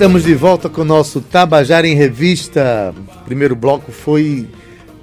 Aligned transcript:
estamos 0.00 0.24
de 0.24 0.34
volta 0.34 0.66
com 0.70 0.80
o 0.80 0.84
nosso 0.84 1.20
Tabajara 1.20 1.86
em 1.86 1.94
Revista. 1.94 2.94
O 3.20 3.24
primeiro 3.26 3.54
bloco 3.54 3.92
foi 3.92 4.48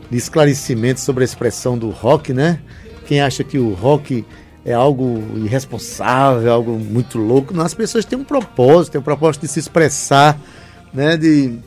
de 0.10 0.18
esclarecimento 0.18 1.02
sobre 1.02 1.24
a 1.24 1.26
expressão 1.26 1.78
do 1.78 1.92
rock, 1.92 2.34
né? 2.34 2.60
Quem 3.06 3.22
acha 3.22 3.44
que 3.44 3.60
o 3.60 3.76
rock 3.76 4.26
é 4.66 4.74
algo 4.74 5.22
irresponsável, 5.36 6.52
algo 6.52 6.80
muito 6.80 7.20
louco. 7.20 7.54
Não, 7.54 7.64
as 7.64 7.76
pessoas 7.76 8.06
têm 8.06 8.18
um 8.18 8.24
propósito, 8.24 8.94
têm 8.94 9.00
um 9.00 9.04
propósito 9.04 9.44
de 9.44 9.50
se 9.50 9.60
expressar, 9.60 10.36
né? 10.92 11.16
De, 11.16 11.60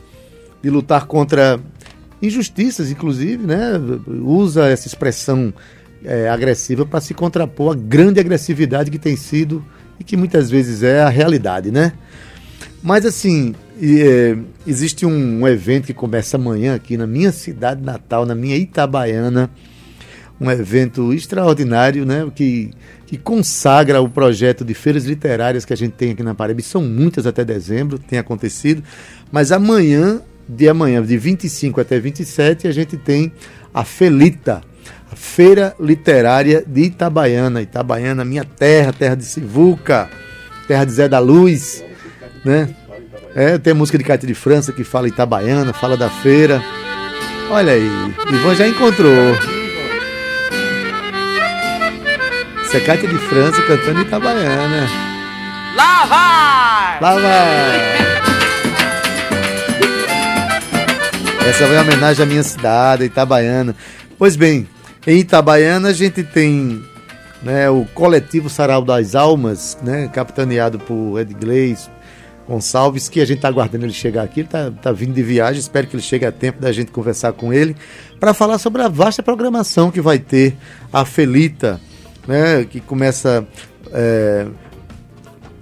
de 0.61 0.69
lutar 0.69 1.06
contra 1.06 1.61
injustiças, 2.20 2.91
inclusive, 2.91 3.47
né? 3.47 3.81
Usa 4.25 4.67
essa 4.67 4.89
expressão 4.89 5.55
é, 6.05 6.28
agressiva 6.28 6.84
para 6.84 7.01
se 7.01 7.15
contrapor 7.15 7.75
à 7.75 7.77
grande 7.77 8.19
agressividade 8.19 8.91
que 8.91 8.98
tem 8.98 9.15
sido 9.15 9.65
e 10.01 10.03
que 10.03 10.17
muitas 10.17 10.51
vezes 10.51 10.83
é 10.83 11.01
a 11.01 11.09
realidade, 11.09 11.70
né? 11.70 11.92
Mas 12.83 13.05
assim, 13.05 13.55
é, 13.83 14.37
existe 14.66 15.05
um, 15.05 15.41
um, 15.41 15.48
evento 15.48 15.86
que 15.86 15.95
começa 15.95 16.36
amanhã 16.36 16.75
aqui 16.75 16.97
na 16.97 17.06
minha 17.06 17.31
cidade 17.31 17.83
natal, 17.83 18.25
na 18.25 18.34
minha 18.34 18.56
Itabaiana, 18.56 19.50
um 20.41 20.50
evento 20.50 21.12
extraordinário, 21.12 22.06
né? 22.06 22.27
Que, 22.34 22.70
que 23.06 23.19
consagra 23.19 24.01
o 24.01 24.08
projeto 24.08 24.64
de 24.64 24.73
feiras 24.73 25.05
literárias 25.05 25.67
que 25.67 25.75
a 25.75 25.77
gente 25.77 25.92
tem 25.92 26.12
aqui 26.12 26.23
na 26.23 26.34
Paraíba. 26.34 26.62
São 26.62 26.83
muitas 26.83 27.27
até 27.27 27.45
dezembro, 27.45 27.98
tem 27.98 28.19
acontecido. 28.19 28.83
Mas 29.31 29.53
amanhã, 29.53 30.23
de 30.48 30.67
amanhã, 30.67 31.03
de 31.03 31.19
25 31.19 31.83
até 31.83 32.01
27, 32.01 32.67
a 32.67 32.73
gente 32.73 32.97
tem 32.97 33.31
a 33.75 33.84
Felita, 33.84 34.62
a 35.12 35.17
Feira 35.17 35.75
Literária 35.78 36.64
de 36.67 36.84
Itabaiana. 36.84 37.61
Itabaiana, 37.61 38.25
minha 38.25 38.45
terra, 38.45 38.91
terra 38.91 39.17
de 39.17 39.25
Sivuca, 39.27 40.08
terra 40.67 40.86
de 40.86 40.92
Zé 40.92 41.06
da 41.06 41.19
Luz 41.19 41.84
né? 42.44 42.69
É, 43.34 43.58
tem 43.58 43.74
música 43.74 43.96
de 43.96 44.05
Cátia 44.05 44.27
de 44.27 44.34
França 44.34 44.72
que 44.72 44.84
fala 44.84 45.08
Itabaiana, 45.08 45.72
fala 45.72 45.96
da 45.96 46.08
feira. 46.08 46.62
Olha 47.50 47.72
aí, 47.72 47.91
Ivan 48.33 48.55
já 48.55 48.66
encontrou. 48.66 49.36
Isso 52.62 52.77
é 52.77 52.80
Cátia 52.80 53.08
de 53.08 53.18
França 53.18 53.61
cantando 53.62 54.02
Itabaiana. 54.02 54.88
Lá 55.77 56.05
vai! 56.06 57.00
Lá 57.00 57.14
vai! 57.20 58.11
Essa 61.48 61.66
foi 61.66 61.74
uma 61.74 61.83
homenagem 61.83 62.22
à 62.22 62.27
minha 62.27 62.42
cidade, 62.42 63.05
Itabaiana. 63.05 63.74
Pois 64.16 64.36
bem, 64.36 64.68
em 65.06 65.18
Itabaiana 65.18 65.88
a 65.88 65.92
gente 65.92 66.22
tem 66.22 66.80
né, 67.42 67.68
o 67.70 67.84
coletivo 67.94 68.48
Sarau 68.48 68.83
das 68.83 69.14
Almas, 69.14 69.77
né, 69.83 70.08
capitaneado 70.12 70.78
por 70.78 71.18
Ed 71.18 71.34
Gleis, 71.34 71.91
Gonçalves, 72.51 73.09
que 73.09 73.20
a 73.20 73.25
gente 73.25 73.37
está 73.37 73.48
aguardando 73.48 73.87
ele 73.87 73.93
chegar 73.93 74.25
aqui. 74.25 74.41
Ele 74.41 74.48
está 74.48 74.73
tá 74.73 74.91
vindo 74.91 75.15
de 75.15 75.23
viagem, 75.23 75.61
espero 75.61 75.87
que 75.87 75.95
ele 75.95 76.03
chegue 76.03 76.27
a 76.27 76.33
tempo 76.33 76.61
da 76.61 76.73
gente 76.73 76.91
conversar 76.91 77.33
com 77.33 77.53
ele 77.53 77.77
para 78.19 78.34
falar 78.34 78.59
sobre 78.59 78.83
a 78.83 78.89
vasta 78.89 79.23
programação 79.23 79.89
que 79.89 80.01
vai 80.01 80.19
ter 80.19 80.57
a 80.92 81.05
Felita, 81.05 81.80
né, 82.27 82.67
que 82.69 82.80
começa. 82.80 83.47
É, 83.92 84.47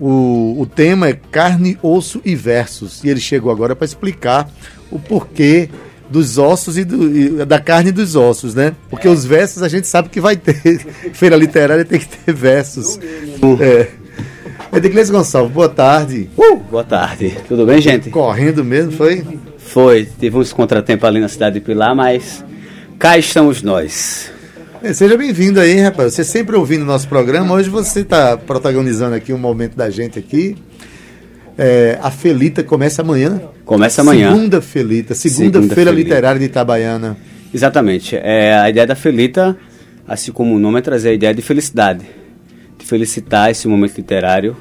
o, 0.01 0.57
o 0.61 0.67
tema 0.67 1.09
é 1.09 1.13
carne, 1.13 1.77
osso 1.83 2.23
e 2.25 2.35
versos. 2.35 3.05
E 3.05 3.09
ele 3.11 3.21
chegou 3.21 3.53
agora 3.53 3.77
para 3.77 3.85
explicar 3.85 4.49
o 4.91 4.99
porquê 4.99 5.69
dos 6.09 6.39
ossos 6.39 6.79
e, 6.79 6.85
do, 6.85 7.15
e, 7.15 7.45
da 7.45 7.61
carne 7.61 7.91
e 7.91 7.93
dos 7.93 8.17
ossos, 8.17 8.55
né? 8.55 8.75
Porque 8.89 9.07
é. 9.07 9.11
os 9.11 9.27
versos 9.27 9.63
a 9.63 9.69
gente 9.69 9.87
sabe 9.87 10.09
que 10.09 10.21
vai 10.21 10.37
ter. 10.37 10.79
Feira 11.13 11.37
literária 11.37 11.85
tem 11.85 11.99
que 11.99 12.09
ter 12.09 12.33
versos. 12.33 12.99
É. 13.61 14.08
Edglês 14.73 15.09
Gonçalves, 15.09 15.53
boa 15.53 15.69
tarde. 15.69 16.29
Uh, 16.37 16.57
boa 16.57 16.85
tarde. 16.85 17.35
Tudo 17.49 17.65
bem, 17.65 17.81
gente? 17.81 18.11
Correndo 18.11 18.63
mesmo, 18.63 18.93
foi? 18.93 19.25
Foi. 19.57 20.07
Tive 20.21 20.37
uns 20.37 20.53
contratempos 20.53 21.09
ali 21.09 21.21
na 21.21 21.29
cidade 21.29 21.55
de 21.55 21.61
Pilar, 21.65 21.95
mas 21.97 22.45
cá 22.99 23.17
estamos 23.17 23.63
nós. 23.63 24.31
É, 24.83 24.93
seja 24.93 25.17
bem-vindo 25.17 25.59
aí, 25.59 25.81
rapaz. 25.81 26.13
Você 26.13 26.23
sempre 26.23 26.55
ouvindo 26.55 26.83
o 26.83 26.85
nosso 26.85 27.09
programa. 27.09 27.55
Hoje 27.55 27.71
você 27.71 28.01
está 28.01 28.37
protagonizando 28.37 29.15
aqui 29.15 29.33
um 29.33 29.39
momento 29.39 29.75
da 29.75 29.89
gente 29.89 30.19
aqui. 30.19 30.57
É, 31.57 31.99
a 32.03 32.11
Felita 32.11 32.63
começa 32.63 33.01
amanhã. 33.01 33.41
Começa 33.65 34.03
amanhã. 34.03 34.33
Segunda 34.33 34.61
Felita, 34.61 35.15
segunda, 35.15 35.59
segunda 35.59 35.75
Feira 35.75 35.91
Felita. 35.91 36.09
Literária 36.09 36.39
de 36.39 36.45
Itabaiana. 36.45 37.17
Exatamente. 37.53 38.17
É, 38.17 38.55
a 38.55 38.69
ideia 38.69 38.87
da 38.87 38.95
Felita, 38.95 39.57
assim 40.07 40.31
como 40.31 40.55
o 40.55 40.59
nome, 40.59 40.79
é 40.79 40.83
trazer 40.83 41.09
a 41.09 41.13
ideia 41.15 41.35
de 41.35 41.43
felicidade 41.43 42.19
felicitar 42.89 43.51
esse 43.51 43.69
momento 43.69 43.99
literário 43.99 44.57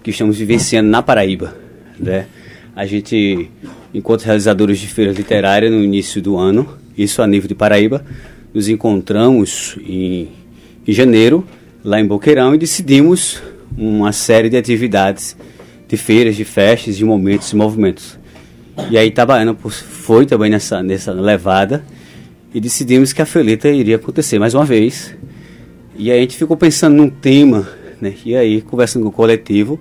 que 0.00 0.10
estamos 0.10 0.38
vivenciando 0.38 0.88
na 0.88 1.02
Paraíba. 1.02 1.56
Né? 1.98 2.26
A 2.76 2.86
gente, 2.86 3.50
enquanto 3.92 4.22
realizadores 4.22 4.78
de 4.78 4.86
feira 4.86 5.10
literária 5.10 5.68
no 5.68 5.82
início 5.82 6.22
do 6.22 6.36
ano, 6.36 6.68
isso 6.96 7.20
a 7.20 7.26
nível 7.26 7.48
de 7.48 7.54
Paraíba, 7.54 8.04
nos 8.54 8.68
encontramos 8.68 9.76
em, 9.84 10.28
em 10.86 10.92
janeiro, 10.92 11.44
lá 11.82 12.00
em 12.00 12.06
Boqueirão, 12.06 12.54
e 12.54 12.58
decidimos 12.58 13.42
uma 13.76 14.12
série 14.12 14.48
de 14.48 14.56
atividades, 14.56 15.36
de 15.88 15.96
feiras, 15.96 16.36
de 16.36 16.44
festas, 16.44 16.96
de 16.96 17.04
momentos 17.04 17.50
e 17.50 17.56
movimentos. 17.56 18.16
E 18.88 18.96
aí 18.96 19.08
Itabaiana 19.08 19.52
foi 19.54 20.26
também 20.26 20.48
nessa, 20.48 20.80
nessa 20.80 21.10
levada 21.12 21.84
e 22.54 22.60
decidimos 22.60 23.12
que 23.12 23.20
a 23.20 23.26
Felita 23.26 23.68
iria 23.68 23.96
acontecer 23.96 24.38
mais 24.38 24.54
uma 24.54 24.64
vez 24.64 25.12
e 25.96 26.10
aí 26.10 26.18
a 26.18 26.20
gente 26.20 26.36
ficou 26.36 26.56
pensando 26.56 26.96
num 26.96 27.08
tema, 27.08 27.68
né? 28.00 28.14
E 28.24 28.34
aí, 28.34 28.60
conversando 28.60 29.04
com 29.04 29.08
o 29.10 29.12
coletivo, 29.12 29.78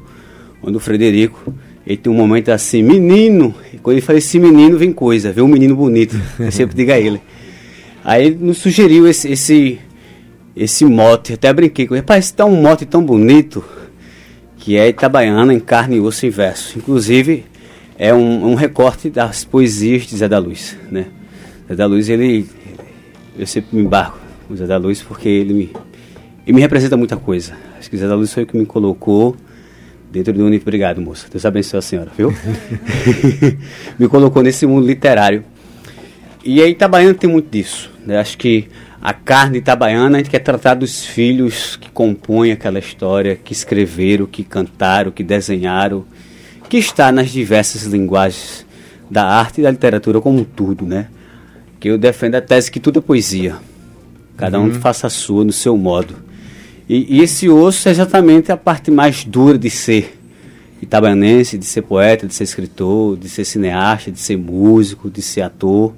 onde 0.62 0.78
o 0.78 0.80
Frederico, 0.80 1.54
ele 1.86 1.98
tem 1.98 2.12
um 2.12 2.16
momento 2.16 2.50
assim, 2.50 2.82
menino, 2.82 3.54
e 3.74 3.78
quando 3.78 3.96
ele 3.96 4.06
fala 4.06 4.20
esse 4.20 4.40
menino, 4.40 4.78
vem 4.78 4.94
coisa, 4.94 5.32
vem 5.32 5.44
um 5.44 5.48
menino 5.48 5.76
bonito, 5.76 6.20
eu 6.40 6.52
sempre 6.52 6.76
digo 6.76 6.92
a 6.92 7.00
ele. 7.00 7.22
Aí 8.04 8.28
ele 8.28 8.38
nos 8.40 8.60
sugeriu 8.60 9.08
esse, 9.08 9.32
esse, 9.32 9.80
esse 10.56 10.86
mote, 10.86 11.34
até 11.34 11.52
brinquei 11.52 11.88
com 11.88 11.96
ele, 11.96 12.02
rapaz, 12.02 12.32
tá 12.32 12.46
um 12.46 12.62
mote 12.62 12.86
tão 12.86 13.04
bonito, 13.04 13.64
que 14.58 14.78
é 14.78 14.88
Itabaiana 14.88 15.54
em 15.54 15.60
carne, 15.60 16.00
osso 16.00 16.26
e 16.26 16.30
verso. 16.30 16.78
Inclusive, 16.78 17.44
é 17.98 18.14
um, 18.14 18.52
um 18.52 18.56
recorte 18.56 19.10
das 19.10 19.44
poesias 19.44 20.04
de 20.04 20.16
Zé 20.16 20.28
da 20.28 20.38
Luz, 20.38 20.78
né? 20.90 21.08
Zé 21.68 21.76
da 21.76 21.86
Luz, 21.86 22.08
ele, 22.08 22.48
eu 23.38 23.46
sempre 23.46 23.76
me 23.76 23.84
embarco 23.84 24.18
com 24.48 24.56
Zé 24.56 24.66
da 24.66 24.78
Luz, 24.78 25.02
porque 25.02 25.28
ele 25.28 25.54
me 25.54 25.72
e 26.46 26.54
me 26.54 26.62
representa 26.62 26.98
muita 26.98 27.18
coisa. 27.18 27.56
Acho 27.78 27.90
que 27.90 27.98
Zé 27.98 28.08
da 28.08 28.16
Luz 28.16 28.34
foi 28.34 28.44
o 28.44 28.48
que 28.48 28.58
me 28.58 28.66
colocou 28.66 29.36
dentro 30.12 30.34
do 30.34 30.46
Unip. 30.46 30.64
Obrigado, 30.64 31.02
moça. 31.02 31.28
Deus 31.32 31.46
abençoe 31.46 31.80
a 31.80 31.82
senhora, 31.82 32.12
viu? 32.16 32.34
me 33.98 34.08
colocou 34.08 34.44
nesse 34.44 34.66
mundo 34.66 34.86
literário. 34.86 35.44
E 36.44 36.62
aí, 36.62 36.72
Itabaiana 36.72 37.14
tem 37.14 37.30
muito 37.30 37.50
disso. 37.50 37.90
Né? 38.06 38.18
Acho 38.18 38.38
que 38.38 38.68
a 39.02 39.14
carne 39.14 39.58
itabaiana, 39.58 40.16
a 40.16 40.20
gente 40.20 40.30
quer 40.30 40.40
tratar 40.40 40.76
dos 40.76 41.06
filhos 41.06 41.76
que 41.76 41.92
compõem 41.92 42.54
aquela 42.54 42.80
história, 42.80 43.36
que 43.36 43.52
escreveram, 43.52 44.26
que 44.26 44.46
cantaram, 44.46 45.12
que 45.12 45.22
desenharam, 45.22 46.06
que 46.70 46.78
está 46.78 47.12
nas 47.12 47.30
diversas 47.30 47.84
linguagens 47.84 48.66
da 49.12 49.26
arte 49.26 49.60
e 49.60 49.64
da 49.64 49.72
literatura 49.72 50.22
como 50.22 50.40
um 50.40 50.44
tudo, 50.46 50.86
né? 50.86 51.10
Que 51.82 51.90
eu 51.90 51.98
defendo 51.98 52.36
a 52.36 52.42
tese 52.42 52.72
que 52.72 52.80
tudo 52.80 53.00
é 53.00 53.02
poesia. 53.02 53.58
Cada 54.38 54.58
uhum. 54.58 54.68
um 54.68 54.74
faça 54.74 55.08
a 55.08 55.10
sua 55.10 55.44
no 55.44 55.52
seu 55.52 55.78
modo. 55.78 56.16
E, 56.88 57.18
e, 57.18 57.22
esse 57.22 57.48
osso 57.50 57.88
é 57.88 57.92
exatamente 57.92 58.52
a 58.52 58.58
parte 58.58 58.92
mais 58.92 59.24
dura 59.24 59.58
de 59.58 59.70
ser 59.70 60.20
itabaianense, 60.82 61.58
de 61.58 61.66
ser 61.66 61.82
poeta, 61.84 62.28
de 62.28 62.34
ser 62.34 62.44
escritor, 62.44 63.18
de 63.18 63.30
ser 63.30 63.46
cineasta, 63.46 64.12
de 64.12 64.20
ser 64.20 64.38
músico, 64.38 65.10
de 65.10 65.22
ser 65.22 65.42
ator. 65.42 65.94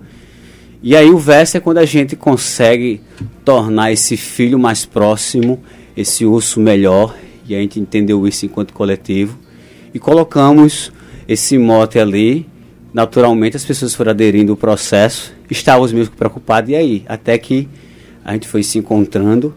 E 0.84 0.96
aí 0.96 1.10
o 1.10 1.18
verso 1.18 1.58
é 1.58 1.60
quando 1.60 1.80
a 1.80 1.86
gente 1.86 2.16
consegue 2.16 3.02
tornar 3.44 3.92
esse 3.92 4.16
filho 4.16 4.60
mais 4.60 4.86
próximo, 4.86 5.60
esse 5.98 6.24
osso 6.24 6.60
melhor, 6.60 7.16
e 7.48 7.56
a 7.56 7.60
gente 7.60 7.80
entendeu 7.80 8.28
isso 8.28 8.46
enquanto 8.46 8.74
coletivo, 8.74 9.40
e 9.92 9.98
colocamos 9.98 10.92
esse 11.28 11.58
mote 11.58 11.98
ali. 11.98 12.48
Naturalmente 12.94 13.58
as 13.58 13.66
pessoas 13.66 13.96
foram 13.96 14.12
aderindo 14.12 14.52
ao 14.52 14.58
processo, 14.58 15.34
estávamos 15.50 15.92
mesmo 15.92 16.16
preocupados, 16.16 16.70
e 16.70 16.76
aí? 16.76 17.04
Até 17.08 17.38
que 17.40 17.68
a 18.24 18.34
gente 18.34 18.48
foi 18.48 18.62
se 18.62 18.78
encontrando 18.78 19.56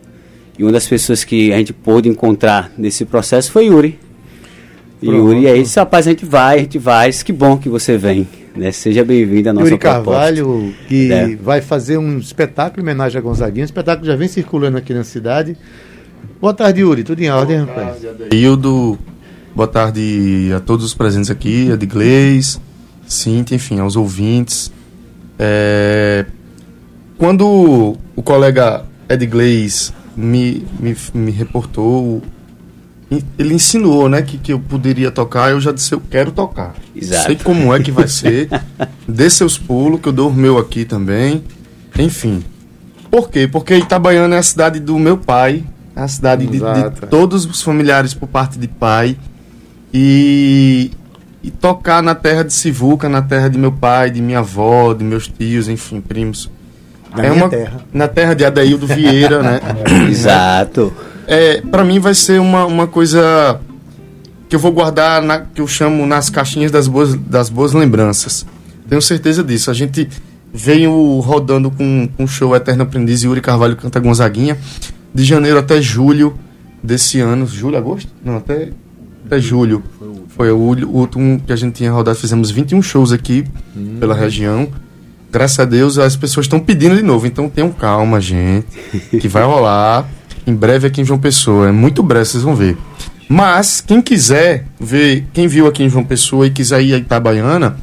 e 0.58 0.62
uma 0.62 0.72
das 0.72 0.86
pessoas 0.86 1.24
que 1.24 1.52
a 1.52 1.58
gente 1.58 1.72
pôde 1.72 2.08
encontrar 2.08 2.72
nesse 2.76 3.04
processo 3.04 3.52
foi 3.52 3.66
Yuri. 3.66 3.98
Pronto. 5.00 5.16
Yuri, 5.16 5.46
aí 5.46 5.62
disse, 5.62 5.78
rapaz, 5.78 6.06
a 6.06 6.10
gente 6.10 6.24
vai, 6.24 6.58
a 6.58 6.62
gente 6.62 6.78
vai, 6.78 7.12
que 7.12 7.32
bom 7.32 7.56
que 7.56 7.68
você 7.68 7.96
vem. 7.96 8.26
Né? 8.56 8.72
Seja 8.72 9.04
bem-vindo 9.04 9.50
à 9.50 9.52
nossa 9.52 9.68
Yuri 9.68 9.78
proposta. 9.78 10.10
Carvalho, 10.10 10.74
que 10.88 11.12
é. 11.12 11.36
vai 11.36 11.60
fazer 11.60 11.96
um 11.96 12.18
espetáculo 12.18 12.80
em 12.80 12.82
homenagem 12.82 13.18
a 13.18 13.22
Gonzaguinha. 13.22 13.64
O 13.64 13.66
espetáculo 13.66 14.06
já 14.06 14.16
vem 14.16 14.26
circulando 14.26 14.76
aqui 14.76 14.92
na 14.92 15.04
cidade. 15.04 15.56
Boa 16.40 16.52
tarde, 16.52 16.80
Yuri. 16.80 17.04
Tudo 17.04 17.22
em 17.22 17.30
ordem, 17.30 17.58
rapaz? 17.58 17.98
Hildo, 18.32 18.98
Boa 19.58 19.66
tarde 19.66 20.52
a 20.56 20.60
todos 20.60 20.84
os 20.84 20.94
presentes 20.94 21.32
aqui, 21.32 21.72
a 21.72 21.74
de 21.74 21.84
Gleis, 21.84 22.60
Cintia, 23.08 23.56
enfim, 23.56 23.80
aos 23.80 23.96
ouvintes. 23.96 24.70
É, 25.36 26.24
quando 27.16 27.96
o 28.14 28.22
colega 28.22 28.84
Ed 29.08 29.26
Gleis 29.26 29.92
me, 30.18 30.66
me, 30.80 30.96
me 31.14 31.30
reportou, 31.30 32.20
ele 33.38 33.54
insinuou 33.54 34.08
né, 34.08 34.20
que, 34.20 34.36
que 34.36 34.52
eu 34.52 34.58
poderia 34.58 35.12
tocar, 35.12 35.52
eu 35.52 35.60
já 35.60 35.70
disse, 35.70 35.92
eu 35.94 36.00
quero 36.00 36.32
tocar. 36.32 36.74
Exato. 36.94 37.26
Sei 37.26 37.36
como 37.36 37.72
é 37.72 37.80
que 37.80 37.92
vai 37.92 38.08
ser. 38.08 38.48
Dê 39.06 39.30
seus 39.30 39.56
pulos, 39.56 40.00
que 40.00 40.08
eu 40.08 40.12
dou 40.12 40.28
o 40.28 40.34
meu 40.34 40.58
aqui 40.58 40.84
também. 40.84 41.44
Enfim. 41.96 42.42
Por 43.08 43.30
quê? 43.30 43.46
Porque 43.46 43.76
Itabaiana 43.76 44.34
é 44.34 44.38
a 44.38 44.42
cidade 44.42 44.80
do 44.80 44.98
meu 44.98 45.16
pai, 45.16 45.64
é 45.94 46.00
a 46.00 46.08
cidade 46.08 46.46
de, 46.46 46.58
de 46.58 47.06
todos 47.08 47.46
os 47.46 47.62
familiares 47.62 48.12
por 48.12 48.28
parte 48.28 48.58
de 48.58 48.66
pai. 48.66 49.16
E, 49.94 50.90
e 51.42 51.50
tocar 51.50 52.02
na 52.02 52.14
terra 52.14 52.42
de 52.42 52.52
Sivuca, 52.52 53.08
na 53.08 53.22
terra 53.22 53.48
de 53.48 53.56
meu 53.56 53.72
pai, 53.72 54.10
de 54.10 54.20
minha 54.20 54.40
avó, 54.40 54.92
de 54.92 55.04
meus 55.04 55.28
tios, 55.28 55.68
enfim, 55.68 56.00
primos. 56.00 56.50
Na 57.14 57.24
é 57.24 57.30
minha 57.30 57.44
uma, 57.44 57.50
terra. 57.50 57.80
Na 57.92 58.08
terra 58.08 58.34
de 58.34 58.44
Adaildo 58.44 58.86
Vieira, 58.86 59.42
né? 59.42 59.60
Exato. 60.10 60.92
É, 61.26 61.60
para 61.60 61.84
mim 61.84 61.98
vai 61.98 62.14
ser 62.14 62.40
uma, 62.40 62.64
uma 62.64 62.86
coisa 62.86 63.60
que 64.48 64.56
eu 64.56 64.60
vou 64.60 64.72
guardar, 64.72 65.22
na, 65.22 65.40
que 65.40 65.60
eu 65.60 65.66
chamo 65.66 66.06
nas 66.06 66.30
caixinhas 66.30 66.70
das 66.70 66.88
boas, 66.88 67.14
das 67.14 67.50
boas 67.50 67.72
lembranças. 67.72 68.46
Tenho 68.88 69.02
certeza 69.02 69.44
disso. 69.44 69.70
A 69.70 69.74
gente 69.74 70.08
veio 70.52 71.20
rodando 71.20 71.70
com, 71.70 72.08
com 72.16 72.24
o 72.24 72.28
show 72.28 72.56
Eterno 72.56 72.82
Aprendiz 72.82 73.22
e 73.22 73.26
Yuri 73.26 73.40
Carvalho 73.40 73.76
canta 73.76 74.00
Gonzaguinha, 74.00 74.56
de 75.14 75.24
janeiro 75.24 75.58
até 75.58 75.80
julho 75.82 76.38
desse 76.82 77.20
ano. 77.20 77.46
Julho, 77.46 77.76
agosto? 77.76 78.10
Não, 78.24 78.36
até, 78.36 78.70
até 79.26 79.38
julho. 79.38 79.82
Foi 80.28 80.50
o, 80.50 80.56
último 80.56 81.40
que 81.40 81.52
a 81.52 81.56
gente 81.56 81.74
tinha 81.74 81.92
rodado. 81.92 82.16
Fizemos 82.16 82.50
21 82.50 82.80
shows 82.80 83.12
aqui 83.12 83.44
pela 84.00 84.14
região. 84.14 84.68
Graças 85.30 85.58
a 85.60 85.64
Deus 85.64 85.98
as 85.98 86.16
pessoas 86.16 86.46
estão 86.46 86.58
pedindo 86.60 86.96
de 86.96 87.02
novo. 87.02 87.26
Então 87.26 87.48
tenham 87.48 87.70
calma, 87.70 88.20
gente. 88.20 88.66
Que 89.20 89.28
vai 89.28 89.42
rolar. 89.44 90.06
Em 90.46 90.54
breve 90.54 90.86
aqui 90.86 91.00
em 91.02 91.04
João 91.04 91.18
Pessoa. 91.18 91.68
É 91.68 91.72
muito 91.72 92.02
breve, 92.02 92.24
vocês 92.24 92.42
vão 92.42 92.54
ver. 92.54 92.76
Mas, 93.28 93.82
quem 93.82 94.00
quiser 94.00 94.64
ver, 94.80 95.26
quem 95.34 95.46
viu 95.46 95.66
aqui 95.66 95.82
em 95.82 95.88
João 95.90 96.02
Pessoa 96.02 96.46
e 96.46 96.50
quiser 96.50 96.80
ir 96.80 96.94
a 96.94 96.96
Itabaiana, 96.96 97.76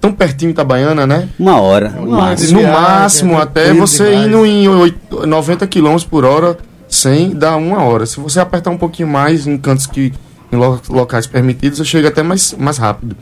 tão 0.00 0.10
pertinho 0.10 0.50
Itabaiana, 0.52 1.06
né? 1.06 1.28
Uma 1.38 1.60
hora. 1.60 1.90
Uma 1.98 2.06
No 2.06 2.10
máximo. 2.12 2.52
No 2.54 2.58
viagem, 2.66 2.80
máximo, 2.82 3.32
é 3.34 3.42
até 3.42 3.74
você 3.74 4.06
demais. 4.10 4.26
indo 4.26 4.46
em 4.46 4.66
oito- 4.66 5.26
90 5.26 5.66
km 5.66 5.96
por 6.08 6.24
hora, 6.24 6.56
sem 6.88 7.34
dá 7.34 7.54
uma 7.56 7.82
hora. 7.82 8.06
Se 8.06 8.18
você 8.18 8.40
apertar 8.40 8.70
um 8.70 8.78
pouquinho 8.78 9.08
mais 9.08 9.46
em 9.46 9.58
cantos 9.58 9.86
que. 9.86 10.10
em 10.50 10.56
lo- 10.56 10.80
locais 10.88 11.26
permitidos, 11.26 11.76
você 11.76 11.84
chega 11.84 12.08
até 12.08 12.22
mais, 12.22 12.54
mais 12.58 12.78
rápido. 12.78 13.14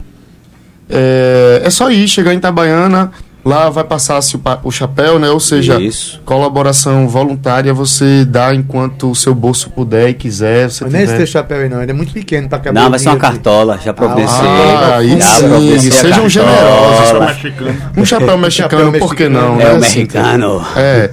É, 0.89 1.63
é 1.65 1.71
só 1.71 1.91
ir, 1.91 2.07
chegar 2.07 2.33
em 2.33 2.37
Itabaiana, 2.37 3.11
lá 3.46 3.70
vai 3.70 3.84
passar-se 3.84 4.37
o, 4.37 4.40
o 4.64 4.70
chapéu, 4.72 5.19
né? 5.19 5.31
Ou 5.31 5.38
seja, 5.38 5.81
Isso. 5.81 6.20
colaboração 6.25 7.08
voluntária 7.08 7.72
você 7.72 8.25
dá 8.25 8.52
enquanto 8.52 9.10
o 9.10 9.14
seu 9.14 9.34
bolso 9.34 9.70
puder 9.70 10.10
e 10.10 10.14
quiser. 10.14 10.69
Você 10.69 10.82
Mas 10.84 10.93
nem 10.93 11.02
esse 11.02 11.12
tiver. 11.12 11.25
teu 11.25 11.26
chapéu 11.32 11.60
aí 11.60 11.69
não, 11.69 11.81
ele 11.81 11.93
é 11.93 11.94
muito 11.94 12.12
pequeno 12.12 12.48
pra 12.48 12.58
caber. 12.58 12.82
Não, 12.82 12.90
vai 12.90 12.98
ser 12.98 13.08
uma 13.08 13.16
cartola. 13.19 13.78
Já 13.82 13.94
providenciei. 13.94 14.48
Ah, 14.48 14.96
aí 14.96 15.10
já 15.20 15.26
sim, 15.26 15.48
providenciei 15.48 15.90
a 15.93 16.02
sejam 16.02 16.28
generosos. 16.28 17.20
mexicano. 17.20 17.76
Um 17.96 18.04
chapéu 18.04 18.38
mexicano, 18.38 18.84
Chapéu 18.87 19.00
por 19.00 19.14
que 19.14 19.28
mexicano. 19.28 19.54
não? 19.54 19.60
É 19.60 19.70
o 19.70 19.75
né? 19.75 19.78
mexicano. 19.81 20.66
É, 20.76 21.10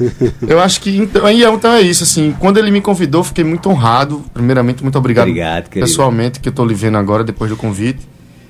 eu 0.47 0.59
acho 0.59 0.81
que 0.81 0.97
então, 0.97 1.25
aí, 1.25 1.43
então 1.43 1.71
é 1.71 1.81
isso, 1.81 2.03
assim, 2.03 2.35
quando 2.39 2.57
ele 2.57 2.71
me 2.71 2.81
convidou, 2.81 3.23
fiquei 3.23 3.43
muito 3.43 3.69
honrado. 3.69 4.23
Primeiramente, 4.33 4.81
muito 4.81 4.97
obrigado, 4.97 5.27
Obrigado, 5.27 5.69
querido. 5.69 5.85
pessoalmente, 5.87 6.39
que 6.39 6.49
eu 6.49 6.53
tô 6.53 6.65
lhe 6.65 6.73
vendo 6.73 6.97
agora 6.97 7.23
depois 7.23 7.49
do 7.51 7.55
convite. 7.57 7.99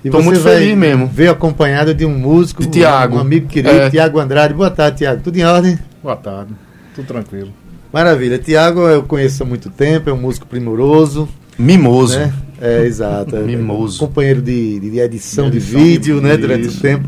E 0.04 0.10
você 0.10 0.24
muito 0.24 0.40
vai 0.42 0.56
feliz 0.58 0.78
mesmo. 0.78 1.08
Veio 1.08 1.32
acompanhado 1.32 1.94
de 1.94 2.06
um 2.06 2.18
músico, 2.18 2.62
De 2.62 2.68
Tiago. 2.70 3.16
um 3.18 3.20
amigo 3.20 3.48
querido, 3.48 3.74
É. 3.74 3.90
Tiago 3.90 4.20
Andrade. 4.20 4.54
Boa 4.54 4.70
tarde, 4.70 4.98
Tiago. 5.00 5.22
Tudo 5.24 5.38
em 5.38 5.44
ordem? 5.46 5.80
Boa 6.02 6.16
tarde. 6.16 6.54
Tudo 6.94 7.08
tranquilo. 7.08 7.54
Maravilha. 7.92 8.38
Tiago 8.38 8.82
eu 8.88 9.04
conheço 9.04 9.44
há 9.44 9.46
muito 9.46 9.70
tempo, 9.70 10.10
é 10.10 10.14
um 10.14 10.18
músico 10.18 10.46
primoroso, 10.48 11.30
Mimoso. 11.58 12.18
né? 12.20 12.34
É, 12.62 12.86
exato. 12.86 13.36
é 13.38 13.40
Mimoso. 13.40 14.00
Companheiro 14.00 14.42
de, 14.42 14.80
de 14.80 15.00
edição 15.00 15.50
de, 15.50 15.58
edição 15.58 15.80
vídeo, 15.80 16.16
de- 16.20 16.26
né? 16.28 16.38
Durante 16.38 16.68
o 16.68 16.74
tempo. 16.74 17.08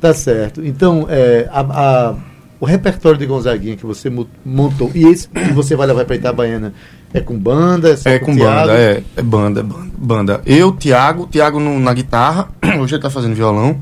Tá 0.00 0.12
certo. 0.12 0.64
Então, 0.64 1.06
é, 1.08 1.48
a- 1.50 1.60
a- 1.60 2.14
o 2.60 2.66
repertório 2.66 3.18
de 3.18 3.26
Gonzaguinha 3.26 3.76
que 3.76 3.86
você 3.86 4.10
montou, 4.44 4.90
e 4.94 5.06
esse 5.06 5.28
que 5.28 5.52
você 5.52 5.76
vai 5.76 5.86
levar 5.86 6.04
para 6.04 6.16
Itabaiana, 6.16 6.72
é 7.14 7.20
com 7.20 7.38
banda? 7.38 7.96
só 7.96 8.08
É 8.10 8.18
com 8.18 8.34
Tiago? 8.34 8.60
banda, 8.68 8.72
é, 8.74 9.02
é 9.16 9.22
banda, 9.22 9.60
é 9.60 9.64
banda. 9.96 10.40
Eu, 10.44 10.72
Thiago, 10.72 11.26
Thiago 11.26 11.58
no- 11.60 11.78
na 11.78 11.92
guitarra, 11.94 12.48
hoje 12.80 12.94
ele 12.94 13.02
tá 13.02 13.10
fazendo 13.10 13.34
violão. 13.34 13.76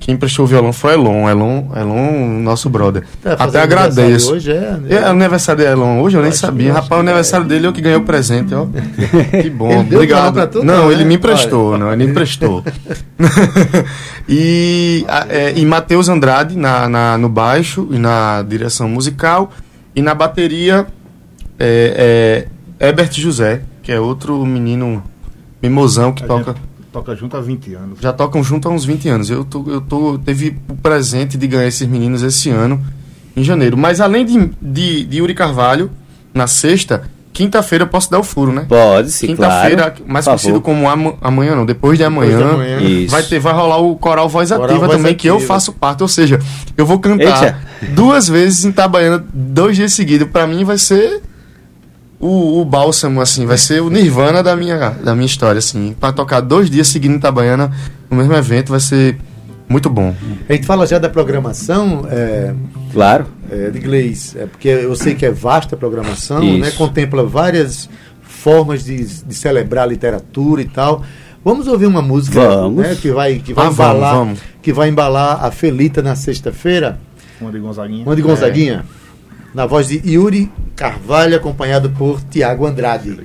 Quem 0.00 0.18
prestou 0.18 0.44
o 0.44 0.48
violão 0.48 0.70
foi 0.70 0.92
Elon, 0.94 1.30
Elon, 1.30 1.64
Elon, 1.74 2.40
nosso 2.42 2.68
brother. 2.68 3.04
Tá 3.22 3.34
Até 3.38 3.62
agradeço. 3.62 4.34
Hoje 4.34 4.50
é, 4.52 4.72
né? 4.72 4.88
É, 4.90 4.94
é 4.96 5.00
o 5.06 5.10
aniversário 5.12 5.64
de 5.64 5.70
Elon 5.70 6.02
hoje, 6.02 6.16
eu 6.16 6.20
nem 6.20 6.28
Acho 6.28 6.40
que- 6.40 6.46
sabia. 6.46 6.72
Rapaz, 6.74 6.90
o 6.98 7.00
aniversário 7.02 7.46
dele 7.46 7.66
eu 7.68 7.72
que 7.72 7.80
ganhei 7.80 7.96
o 7.96 8.02
presente, 8.02 8.54
ó. 8.54 8.66
Que 9.42 9.48
bom, 9.48 9.80
obrigado. 9.80 10.46
tu, 10.48 10.62
não, 10.62 10.76
não, 10.82 10.92
ele 10.92 11.04
né? 11.04 11.08
me 11.08 11.14
emprestou, 11.14 11.78
não, 11.78 11.90
ele 11.90 12.04
me 12.04 12.10
emprestou. 12.10 12.62
e 14.28 15.04
é, 15.28 15.52
e 15.58 15.64
Matheus 15.66 16.08
Andrade 16.08 16.56
na, 16.56 16.88
na- 16.88 17.18
no 17.18 17.28
baixo 17.28 17.88
e 17.90 17.98
na 17.98 18.42
direção 18.42 18.88
musical. 18.88 19.50
E 19.94 20.02
na 20.02 20.14
bateria, 20.14 20.86
é, 21.58 22.46
é 22.80 22.86
Herbert 22.88 23.12
José, 23.12 23.62
que 23.82 23.92
é 23.92 24.00
outro 24.00 24.44
menino 24.44 25.02
mimosão 25.62 26.12
que 26.12 26.24
A 26.24 26.26
toca. 26.26 26.54
toca 26.92 27.14
junto 27.14 27.36
há 27.36 27.40
20 27.40 27.74
anos. 27.74 27.98
Já 28.00 28.12
tocam 28.12 28.42
junto 28.42 28.68
há 28.68 28.72
uns 28.72 28.84
20 28.84 29.08
anos. 29.08 29.30
Eu, 29.30 29.44
tô, 29.44 29.64
eu 29.70 29.80
tô, 29.80 30.18
teve 30.18 30.56
o 30.68 30.74
presente 30.74 31.36
de 31.38 31.46
ganhar 31.46 31.66
esses 31.66 31.86
meninos 31.86 32.22
esse 32.22 32.50
ano, 32.50 32.82
em 33.36 33.44
janeiro. 33.44 33.76
Mas 33.76 34.00
além 34.00 34.24
de, 34.24 34.50
de, 34.60 35.04
de 35.04 35.18
Yuri 35.18 35.34
Carvalho, 35.34 35.90
na 36.32 36.46
sexta, 36.48 37.08
quinta-feira 37.34 37.84
eu 37.84 37.88
posso 37.88 38.10
dar 38.10 38.18
o 38.18 38.22
furo, 38.22 38.50
né? 38.52 38.64
Pode, 38.66 39.10
sim, 39.10 39.26
Quinta-feira, 39.26 39.90
claro. 39.90 40.04
mais 40.06 40.24
Por 40.24 40.30
conhecido 40.30 40.52
favor. 40.52 40.62
como 40.62 40.88
ama- 40.88 41.14
amanhã, 41.20 41.54
não, 41.54 41.66
depois 41.66 41.98
de 41.98 42.04
amanhã. 42.04 42.38
Depois 42.38 42.48
de 42.48 42.54
amanhã. 42.54 42.80
Isso. 42.80 43.10
Vai, 43.10 43.22
ter, 43.24 43.38
vai 43.40 43.52
rolar 43.52 43.78
o 43.78 43.94
coral 43.96 44.28
Voz 44.28 44.48
Coral 44.50 44.64
Ativa 44.64 44.86
Voz 44.86 44.96
também, 44.96 45.14
que 45.14 45.28
eu 45.28 45.34
Ativa. 45.34 45.48
faço 45.54 45.72
parte. 45.72 46.02
Ou 46.02 46.08
seja, 46.08 46.38
eu 46.76 46.86
vou 46.86 46.98
cantar 46.98 47.42
Eita. 47.44 47.58
duas 47.94 48.28
vezes 48.28 48.64
em 48.64 48.68
Itabaiana, 48.70 49.22
dois 49.34 49.76
dias 49.76 49.92
seguidos. 49.92 50.28
Pra 50.28 50.46
mim 50.46 50.64
vai 50.64 50.78
ser 50.78 51.20
o, 52.20 52.60
o 52.60 52.64
bálsamo, 52.64 53.20
assim, 53.20 53.44
vai 53.44 53.58
ser 53.58 53.82
o 53.82 53.90
nirvana 53.90 54.42
da 54.42 54.54
minha, 54.56 54.90
da 54.90 55.14
minha 55.14 55.26
história, 55.26 55.58
assim. 55.58 55.94
Pra 55.98 56.12
tocar 56.12 56.40
dois 56.40 56.70
dias 56.70 56.88
seguindo 56.88 57.14
em 57.14 57.16
Itabaiana 57.18 57.70
no 58.10 58.16
mesmo 58.16 58.32
evento 58.34 58.70
vai 58.70 58.80
ser 58.80 59.18
muito 59.68 59.90
bom. 59.90 60.14
A 60.48 60.52
gente 60.52 60.66
fala 60.66 60.86
já 60.86 60.98
da 60.98 61.08
programação 61.08 62.06
é, 62.10 62.54
Claro. 62.92 63.26
É, 63.54 63.70
de 63.70 63.78
inglês, 63.78 64.34
é, 64.36 64.46
porque 64.46 64.68
eu 64.68 64.94
sei 64.96 65.14
que 65.14 65.24
é 65.24 65.30
vasta 65.30 65.74
a 65.74 65.78
programação, 65.78 66.42
Isso. 66.42 66.58
né, 66.58 66.70
contempla 66.72 67.24
várias 67.24 67.88
formas 68.22 68.84
de, 68.84 69.04
de 69.04 69.34
celebrar 69.34 69.84
a 69.84 69.86
literatura 69.86 70.60
e 70.62 70.66
tal. 70.66 71.02
Vamos 71.44 71.66
ouvir 71.68 71.86
uma 71.86 72.00
música 72.02 72.40
Vamos. 72.40 72.82
né, 72.82 72.94
que 73.00 73.10
vai, 73.12 73.38
que 73.38 73.52
vai 73.54 73.66
Ah, 73.66 73.70
vamos, 73.70 73.94
embalar, 73.96 74.14
vamos. 74.16 74.38
que 74.62 74.72
vai 74.72 74.88
embalar 74.88 75.44
a 75.44 75.50
Felita 75.50 76.02
na 76.02 76.16
sexta-feira, 76.16 76.98
Uma 77.40 77.52
de 77.52 77.58
Gonzaguinha. 77.58 78.04
uma 78.06 78.16
de 78.16 78.22
Gonzaguinha, 78.22 78.84
na 79.54 79.66
voz 79.66 79.88
de 79.88 80.00
Yuri 80.04 80.50
Carvalho, 80.74 81.36
acompanhado 81.36 81.90
por 81.90 82.20
Tiago 82.22 82.66
Andrade. 82.66 83.16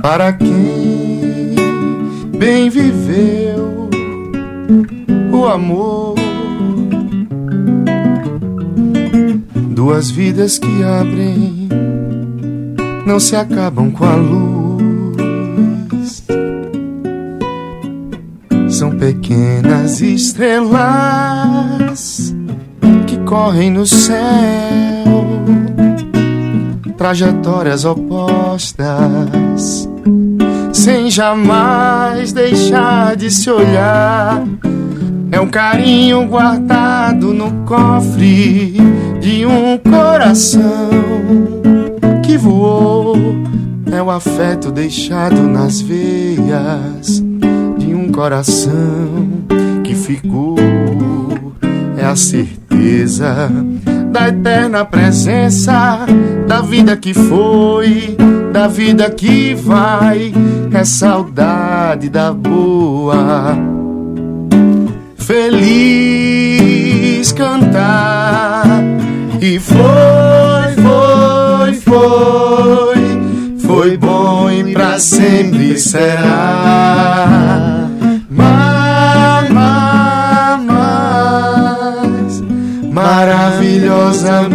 Para 0.00 0.32
quem 0.34 0.83
bem 2.44 2.68
viveu 2.68 3.88
o 5.32 5.46
amor, 5.46 6.14
duas 9.70 10.10
vidas 10.10 10.58
que 10.58 10.82
abrem 10.82 11.70
não 13.06 13.18
se 13.18 13.34
acabam 13.34 13.90
com 13.90 14.04
a 14.04 14.16
luz. 14.16 16.22
São 18.68 18.90
pequenas 18.90 20.02
estrelas 20.02 20.74
que 23.06 23.16
correm 23.20 23.70
no 23.70 23.86
céu. 23.86 25.24
Trajetórias 26.98 27.86
opostas, 27.86 29.83
sem 30.84 31.10
jamais 31.10 32.30
deixar 32.34 33.16
de 33.16 33.30
se 33.30 33.50
olhar. 33.50 34.44
É 35.32 35.40
um 35.40 35.48
carinho 35.48 36.26
guardado 36.26 37.32
no 37.32 37.50
cofre 37.64 38.76
de 39.18 39.46
um 39.46 39.78
coração 39.78 40.90
que 42.22 42.36
voou. 42.36 43.16
É 43.90 44.02
o 44.02 44.10
afeto 44.10 44.70
deixado 44.70 45.40
nas 45.44 45.80
veias 45.80 47.24
de 47.78 47.94
um 47.94 48.12
coração 48.12 49.26
que 49.82 49.94
ficou. 49.94 50.56
É 51.96 52.04
a 52.04 52.14
certeza 52.14 53.50
da 54.12 54.28
eterna 54.28 54.84
presença, 54.84 56.04
da 56.46 56.60
vida 56.60 56.94
que 56.94 57.14
foi, 57.14 58.14
da 58.52 58.68
vida 58.68 59.10
que 59.10 59.54
vai, 59.54 60.32
é 60.76 60.84
saudade 60.84 62.08
da 62.08 62.32
boa. 62.32 63.56
Feliz 65.16 66.84
cantar 67.32 68.66
e 69.40 69.58
foi, 69.58 69.78
foi, 70.82 71.74
foi, 71.74 72.96
foi 73.58 73.96
bom 73.96 74.50
e 74.50 74.72
pra 74.72 74.98
sempre 74.98 75.78
será. 75.78 77.28
Mas, 78.28 79.50
mas, 80.68 82.42
maravilhosamente 82.92 84.53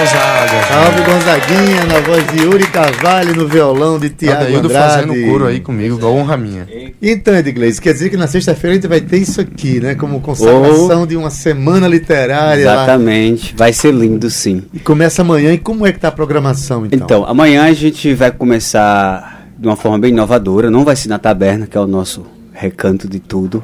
Gonzaga! 0.00 0.62
Salve 0.66 1.02
Gonzaguinha, 1.02 1.84
na 1.84 2.00
voz 2.00 2.26
de 2.32 2.42
Yuri 2.42 2.66
Carvalho, 2.68 3.36
no 3.36 3.46
violão 3.46 3.98
de 3.98 4.08
Tiago 4.08 4.56
Andrade. 4.56 4.72
fazendo 4.72 5.26
coro 5.26 5.46
aí 5.46 5.60
comigo, 5.60 5.96
igual 5.96 6.14
honra 6.14 6.38
minha. 6.38 6.66
Então, 7.02 7.34
Edgley, 7.34 7.70
quer 7.74 7.92
dizer 7.92 8.08
que 8.08 8.16
na 8.16 8.26
sexta-feira 8.26 8.72
a 8.72 8.74
gente 8.76 8.88
vai 8.88 9.02
ter 9.02 9.18
isso 9.18 9.42
aqui, 9.42 9.78
né? 9.78 9.94
Como 9.94 10.18
consagração 10.20 11.06
de 11.06 11.18
uma 11.18 11.28
semana 11.28 11.86
literária. 11.86 12.64
lá. 12.64 12.72
Exatamente. 12.72 13.54
Vai 13.54 13.74
ser 13.74 13.92
lindo, 13.92 14.30
sim. 14.30 14.62
E 14.72 14.78
começa 14.78 15.20
amanhã. 15.20 15.52
E 15.52 15.58
como 15.58 15.86
é 15.86 15.92
que 15.92 16.00
tá 16.00 16.08
a 16.08 16.12
programação, 16.12 16.86
então? 16.86 16.98
Então, 16.98 17.24
amanhã 17.26 17.64
a 17.64 17.72
gente 17.74 18.14
vai 18.14 18.30
começar 18.30 19.48
de 19.58 19.68
uma 19.68 19.76
forma 19.76 19.98
bem 19.98 20.12
inovadora. 20.12 20.70
Não 20.70 20.82
vai 20.82 20.96
ser 20.96 21.10
na 21.10 21.18
taberna, 21.18 21.66
que 21.66 21.76
é 21.76 21.80
o 21.80 21.86
nosso 21.86 22.24
recanto 22.54 23.06
de 23.06 23.20
tudo. 23.20 23.62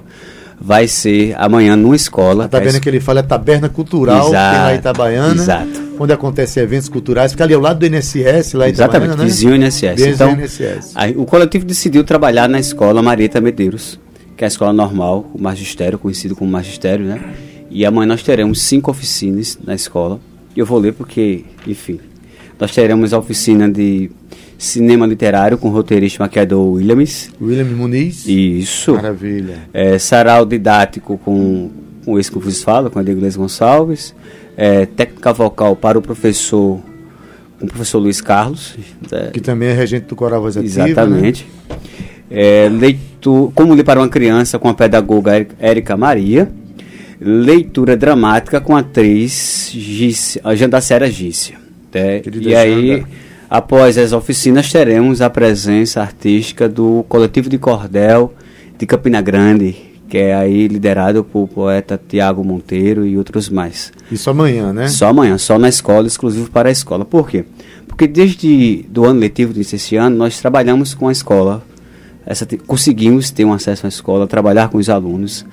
Vai 0.61 0.87
ser 0.87 1.35
amanhã 1.39 1.77
numa 1.77 1.97
escola. 1.97 2.47
Tá 2.47 2.59
vendo 2.59 2.79
que 2.79 2.89
ele 2.89 3.01
fala 3.01 3.21
é 3.21 3.23
Taberna 3.23 3.71
Cultural, 3.71 4.27
que 4.27 4.31
tem 4.33 4.39
lá 4.39 4.75
em 4.75 4.77
Itabaiana. 4.77 5.43
Exato. 5.43 5.86
Onde 5.99 6.13
acontecem 6.13 6.63
eventos 6.63 6.89
culturais. 6.89 7.33
Fica 7.33 7.45
ali 7.45 7.55
ao 7.55 7.61
lado 7.61 7.79
do 7.81 7.87
NSS, 7.87 8.57
lá 8.57 8.69
em 8.69 8.73
Exatamente, 8.73 9.11
Itabaiana, 9.13 9.17
né? 9.17 9.25
vizinho 9.25 9.55
INSS. 9.57 9.81
Vizinho 9.97 10.15
Então, 10.15 10.33
INSS. 10.33 10.93
aí 10.95 11.15
o 11.17 11.25
coletivo 11.25 11.65
decidiu 11.65 12.05
trabalhar 12.05 12.49
na 12.49 12.59
escola 12.61 13.03
Marieta 13.03 13.41
Medeiros, 13.41 13.99
que 14.37 14.45
é 14.45 14.47
a 14.47 14.49
escola 14.49 14.73
normal, 14.73 15.31
o 15.35 15.41
magistério, 15.41 15.99
conhecido 15.99 16.37
como 16.37 16.51
magistério, 16.51 17.05
né? 17.07 17.21
E 17.71 17.85
amanhã 17.85 18.07
nós 18.09 18.23
teremos 18.23 18.63
cinco 18.63 18.91
oficinas 18.91 19.59
na 19.65 19.75
escola. 19.75 20.21
Eu 20.57 20.65
vou 20.65 20.79
ler 20.79 20.93
porque, 20.93 21.45
enfim, 21.67 21.99
nós 22.59 22.73
teremos 22.75 23.13
a 23.13 23.19
oficina 23.19 23.69
de 23.69 24.11
cinema 24.59 25.07
literário 25.07 25.59
com 25.59 25.69
o 25.69 25.71
roteirista 25.71 26.23
maquiador 26.23 26.73
Williams. 26.75 27.31
William 27.41 27.65
Muniz. 27.65 28.27
Isso. 28.27 28.95
Maravilha. 28.95 29.59
É, 29.75 29.99
sarau 29.99 30.47
didático 30.47 31.19
com, 31.19 31.71
com 32.05 32.19
esse 32.19 32.31
que 32.31 32.39
eu 32.39 32.41
vos 32.43 32.63
falo, 32.63 32.91
com 32.91 32.99
a 32.99 33.03
Iglesias 33.03 33.37
Gonçalves. 33.37 34.15
É, 34.57 34.87
técnica 34.87 35.33
vocal 35.33 35.77
para 35.77 35.99
o 35.99 36.03
professor, 36.03 36.81
o 37.61 37.67
professor 37.67 37.99
Luiz 37.99 38.21
Carlos. 38.21 38.75
né? 39.11 39.31
Que 39.33 39.41
também 39.41 39.69
é 39.69 39.73
regente 39.73 40.07
do 40.07 40.17
Coral 40.17 40.41
Voz 40.41 40.57
Ativa. 40.57 40.89
Exatamente. 40.89 41.47
É, 42.31 42.69
leitu- 42.71 43.53
como 43.55 43.75
ler 43.75 43.85
para 43.85 44.01
uma 44.01 44.09
criança 44.09 44.59
com 44.59 44.69
a 44.69 44.75
pedagoga 44.75 45.47
Érica- 45.59 45.97
Maria. 45.97 46.51
Leitura 47.21 47.97
dramática 47.97 48.61
com 48.61 48.77
a 48.77 48.81
atriz 48.81 49.71
Gícia, 49.73 50.41
a 50.45 50.55
Jandacera 50.55 51.11
Gícia. 51.11 51.57
né? 51.95 52.21
E 52.43 52.55
aí, 52.55 52.89
Janda. 52.99 53.09
após 53.49 53.97
as 53.97 54.13
oficinas, 54.13 54.71
teremos 54.71 55.23
a 55.23 55.31
presença 55.31 56.03
artística 56.03 56.69
do 56.69 57.05
Coletivo 57.09 57.49
de 57.49 57.57
Cordel 57.57 58.35
de 58.79 58.85
Campina 58.85 59.23
Grande, 59.23 59.75
que 60.09 60.19
é 60.19 60.35
aí 60.35 60.69
liderado 60.69 61.25
por 61.25 61.49
poeta 61.49 62.01
Tiago 62.09 62.45
Monteiro 62.45 63.05
e 63.07 63.19
outros 63.19 63.49
mais. 63.49 63.93
Isso 64.11 64.31
amanhã, 64.31 64.73
né? 64.73 64.89
Só 64.89 65.09
amanhã, 65.09 65.37
só 65.37 65.59
na 65.59 65.69
escola, 65.69 66.07
exclusivo 66.07 66.51
para 66.51 66.69
a 66.69 66.73
escola. 66.73 67.05
Por 67.05 67.29
quê? 67.29 67.45
Porque 67.89 68.07
desde 68.07 68.85
do 68.89 69.05
ano 69.05 69.21
letivo 69.21 69.53
desse 69.53 69.97
ano, 69.97 70.17
nós 70.17 70.41
trabalhamos 70.41 70.95
com 70.95 71.09
a 71.09 71.13
escola. 71.13 71.63
Essa, 72.25 72.47
conseguimos 72.67 73.31
ter 73.31 73.45
um 73.45 73.53
acesso 73.53 73.87
à 73.87 73.89
escola, 73.89 74.27
trabalhar 74.27 74.69
com 74.69 74.79
os 74.79 74.89
alunos. 74.89 75.45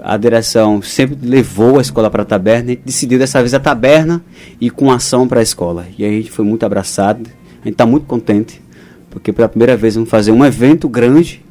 A 0.00 0.16
direção 0.16 0.82
sempre 0.82 1.16
levou 1.22 1.78
a 1.78 1.82
escola 1.82 2.10
para 2.10 2.22
a 2.22 2.26
taberna 2.26 2.72
e 2.72 2.76
decidiu 2.76 3.18
dessa 3.18 3.40
vez 3.40 3.54
a 3.54 3.60
taberna 3.60 4.22
e 4.60 4.70
com 4.70 4.90
ação 4.90 5.26
para 5.28 5.40
a 5.40 5.42
escola. 5.42 5.86
E 5.96 6.04
aí 6.04 6.10
a 6.10 6.16
gente 6.16 6.30
foi 6.30 6.44
muito 6.44 6.64
abraçado, 6.66 7.28
a 7.62 7.64
gente 7.64 7.74
está 7.74 7.86
muito 7.86 8.06
contente, 8.06 8.60
porque 9.08 9.32
pela 9.32 9.48
primeira 9.48 9.76
vez 9.76 9.94
vamos 9.94 10.10
fazer 10.10 10.30
um 10.30 10.44
evento 10.44 10.88
grande 10.88 11.43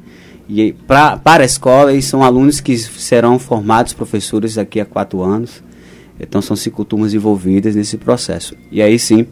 e 0.47 0.73
pra, 0.73 1.17
para 1.17 1.43
a 1.43 1.45
escola 1.45 1.93
e 1.93 2.01
são 2.01 2.23
alunos 2.23 2.59
que 2.59 2.77
serão 2.77 3.39
formados 3.39 3.93
professores 3.93 4.55
daqui 4.55 4.79
a 4.79 4.85
quatro 4.85 5.21
anos. 5.21 5.63
Então 6.19 6.41
são 6.41 6.55
cinco 6.55 6.85
turmas 6.85 7.13
envolvidas 7.13 7.75
nesse 7.75 7.97
processo. 7.97 8.55
E 8.71 8.81
aí 8.81 8.99
sim, 8.99 9.25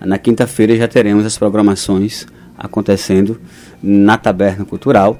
na 0.00 0.18
quinta-feira 0.18 0.76
já 0.76 0.88
teremos 0.88 1.26
as 1.26 1.36
programações 1.36 2.26
acontecendo 2.56 3.40
na 3.82 4.16
Taberna 4.16 4.64
Cultural. 4.64 5.18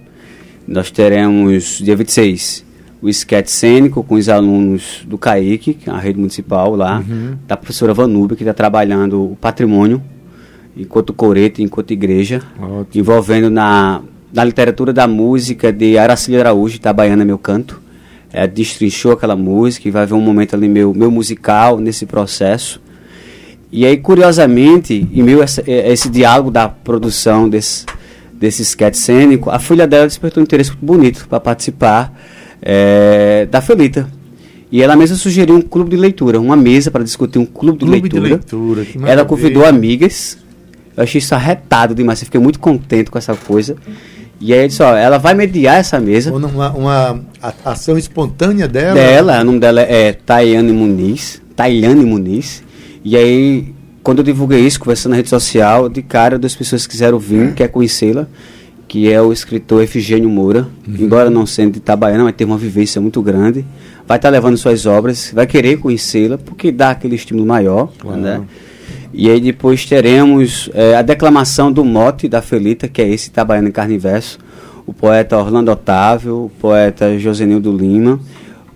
Nós 0.67 0.91
teremos 0.91 1.79
dia 1.79 1.97
26 1.97 2.65
o 3.01 3.09
esquete 3.09 3.51
cênico 3.51 4.03
com 4.03 4.15
os 4.15 4.29
alunos 4.29 5.03
do 5.07 5.19
CAIC, 5.19 5.75
que 5.75 5.91
é 5.91 5.93
a 5.93 5.99
rede 5.99 6.19
municipal 6.19 6.75
lá, 6.75 7.05
da 7.47 7.57
professora 7.57 7.93
Vanúbia, 7.93 8.37
que 8.37 8.43
está 8.43 8.55
trabalhando 8.55 9.33
o 9.33 9.37
patrimônio 9.37 10.03
enquanto 10.77 11.13
coreto, 11.13 11.63
enquanto 11.63 11.91
igreja, 11.91 12.43
Ótimo. 12.59 12.87
envolvendo 12.95 13.51
na, 13.51 14.03
na 14.37 14.45
literatura 14.45 14.93
da 14.93 15.07
música 15.09 15.73
de 15.73 15.97
Aracílio 15.97 16.39
Araújo, 16.39 16.77
Itabaiana 16.77 17.25
Meu 17.25 17.39
Canto. 17.39 17.81
É, 18.31 18.47
destrinchou 18.47 19.13
aquela 19.13 19.35
música 19.35 19.89
e 19.89 19.91
vai 19.91 20.05
ver 20.05 20.13
um 20.13 20.21
momento 20.21 20.55
ali 20.55 20.69
meu, 20.69 20.93
meu 20.93 21.11
musical 21.11 21.79
nesse 21.79 22.05
processo. 22.05 22.83
E 23.73 23.87
aí, 23.87 23.97
curiosamente, 23.97 25.09
em 25.11 25.23
meio 25.23 25.41
a 25.41 25.45
essa- 25.45 25.63
a 25.67 25.89
esse 25.89 26.11
diálogo 26.11 26.51
da 26.51 26.69
produção 26.69 27.49
desse, 27.49 27.87
desse 28.35 28.61
sketch 28.63 28.97
cênico, 28.97 29.49
a 29.49 29.59
filha 29.59 29.87
dela 29.87 30.07
despertou 30.07 30.43
um 30.43 30.45
interesse 30.45 30.71
muito 30.71 30.85
bonito 30.85 31.27
para 31.29 31.41
participar 31.41 32.13
é, 32.61 33.47
da 33.51 33.63
Felita. 33.63 34.07
E 34.71 34.83
ela 34.83 34.97
mesma 34.97 35.17
sugeriu 35.17 35.55
um 35.55 35.63
clube 35.63 35.91
de 35.91 35.97
leitura, 35.97 36.39
uma 36.39 36.57
mesa 36.57 36.91
para 36.91 37.03
discutir 37.05 37.39
um 37.39 37.47
clube 37.47 37.79
de 37.79 37.85
Clube 37.87 38.09
de 38.09 38.19
leitura. 38.21 38.81
leitura, 38.83 38.85
que 38.85 38.99
ela 39.11 39.25
convidou 39.25 39.65
amigas. 39.65 40.37
Eu 40.97 41.03
achei 41.05 41.21
isso 41.21 41.35
arretado 41.35 41.95
demais, 41.95 42.21
eu 42.21 42.25
fiquei 42.27 42.41
muito 42.41 42.59
contente 42.59 43.11
com 43.11 43.17
essa 43.17 43.35
coisa. 43.35 43.77
E 44.41 44.53
aí, 44.53 44.69
disse, 44.69 44.83
ó, 44.83 44.95
ela 44.95 45.19
vai 45.19 45.35
mediar 45.35 45.79
essa 45.79 45.99
mesa 45.99 46.33
Uma, 46.33 46.71
uma 46.73 47.21
ação 47.65 47.97
espontânea 47.97 48.69
dela. 48.69 48.95
dela, 48.95 49.41
o 49.41 49.45
nome 49.45 49.59
dela 49.59 49.81
é 49.81 50.13
Tayane 50.13 50.73
Muniz, 50.73 51.41
Tayane 51.55 52.05
Muniz. 52.05 52.63
E 53.03 53.17
aí, 53.17 53.75
quando 54.03 54.19
eu 54.19 54.25
divulguei 54.25 54.61
isso, 54.61 54.79
conversando 54.79 55.13
na 55.13 55.17
rede 55.17 55.31
social, 55.31 55.89
de 55.89 56.03
cara, 56.03 56.39
duas 56.39 56.55
pessoas 56.55 56.87
quiseram 56.87 57.19
vir, 57.19 57.55
quer 57.55 57.69
conhecê-la, 57.69 58.27
que 58.87 59.11
é 59.11 59.21
o 59.21 59.33
escritor 59.33 59.83
Efigênio 59.83 60.29
Moura, 60.29 60.69
embora 60.87 61.31
não 61.31 61.47
sendo 61.47 61.73
de 61.73 61.79
Itabaiana, 61.79 62.25
mas 62.25 62.35
tem 62.35 62.47
uma 62.47 62.59
vivência 62.59 63.01
muito 63.01 63.21
grande. 63.23 63.65
Vai 64.07 64.19
estar 64.19 64.29
levando 64.29 64.57
suas 64.57 64.87
obras, 64.87 65.33
vai 65.35 65.47
querer 65.47 65.79
conhecê-la, 65.79 66.39
porque 66.39 66.71
dá 66.71 66.91
aquele 66.91 67.17
estímulo 67.17 67.47
maior, 67.47 67.91
né? 68.17 68.43
E 69.19 69.31
aí 69.31 69.41
depois 69.41 69.87
teremos 69.87 70.69
eh, 70.75 70.95
a 70.95 71.01
declamação 71.01 71.73
do 71.73 71.83
mote 71.83 72.29
da 72.29 72.43
Felita, 72.43 72.87
que 72.87 73.01
é 73.01 73.09
esse 73.09 73.31
Itabaiana 73.31 73.71
em 73.71 73.73
Carne 73.73 73.95
e 73.95 73.99
Verso, 73.99 74.39
o 74.87 74.93
poeta 74.93 75.39
Orlando 75.39 75.71
Otávio, 75.71 76.45
o 76.45 76.51
poeta 76.61 77.19
Josenildo 77.19 77.75
Lima, 77.75 78.21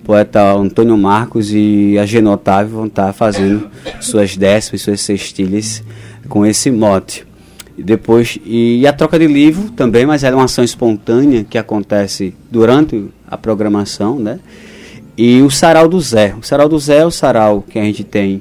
o 0.01 0.03
poeta 0.03 0.55
Antônio 0.55 0.97
Marcos 0.97 1.53
e 1.53 1.99
a 1.99 2.07
Geno 2.07 2.33
Otávio 2.33 2.77
vão 2.77 2.87
estar 2.87 3.13
fazendo 3.13 3.69
suas 4.01 4.35
décimas, 4.35 4.81
suas 4.81 5.03
sextilhas 5.03 5.85
com 6.27 6.47
esse 6.47 6.71
mote. 6.71 7.27
E 7.77 7.83
depois, 7.83 8.39
e 8.43 8.87
a 8.87 8.95
troca 8.95 9.19
de 9.19 9.27
livro 9.27 9.71
também, 9.73 10.07
mas 10.07 10.25
é 10.25 10.35
uma 10.35 10.45
ação 10.45 10.65
espontânea 10.65 11.45
que 11.45 11.59
acontece 11.59 12.35
durante 12.51 13.11
a 13.31 13.37
programação, 13.37 14.19
né? 14.19 14.41
E 15.19 15.43
o 15.43 15.51
Sarau 15.51 15.87
do 15.87 16.01
Zé. 16.01 16.35
O 16.41 16.43
Sarau 16.43 16.67
do 16.67 16.79
Zé 16.79 17.01
é 17.01 17.07
o 17.07 17.11
sarau 17.11 17.61
que 17.61 17.79
a 17.79 17.83
gente 17.83 18.05
tem 18.05 18.41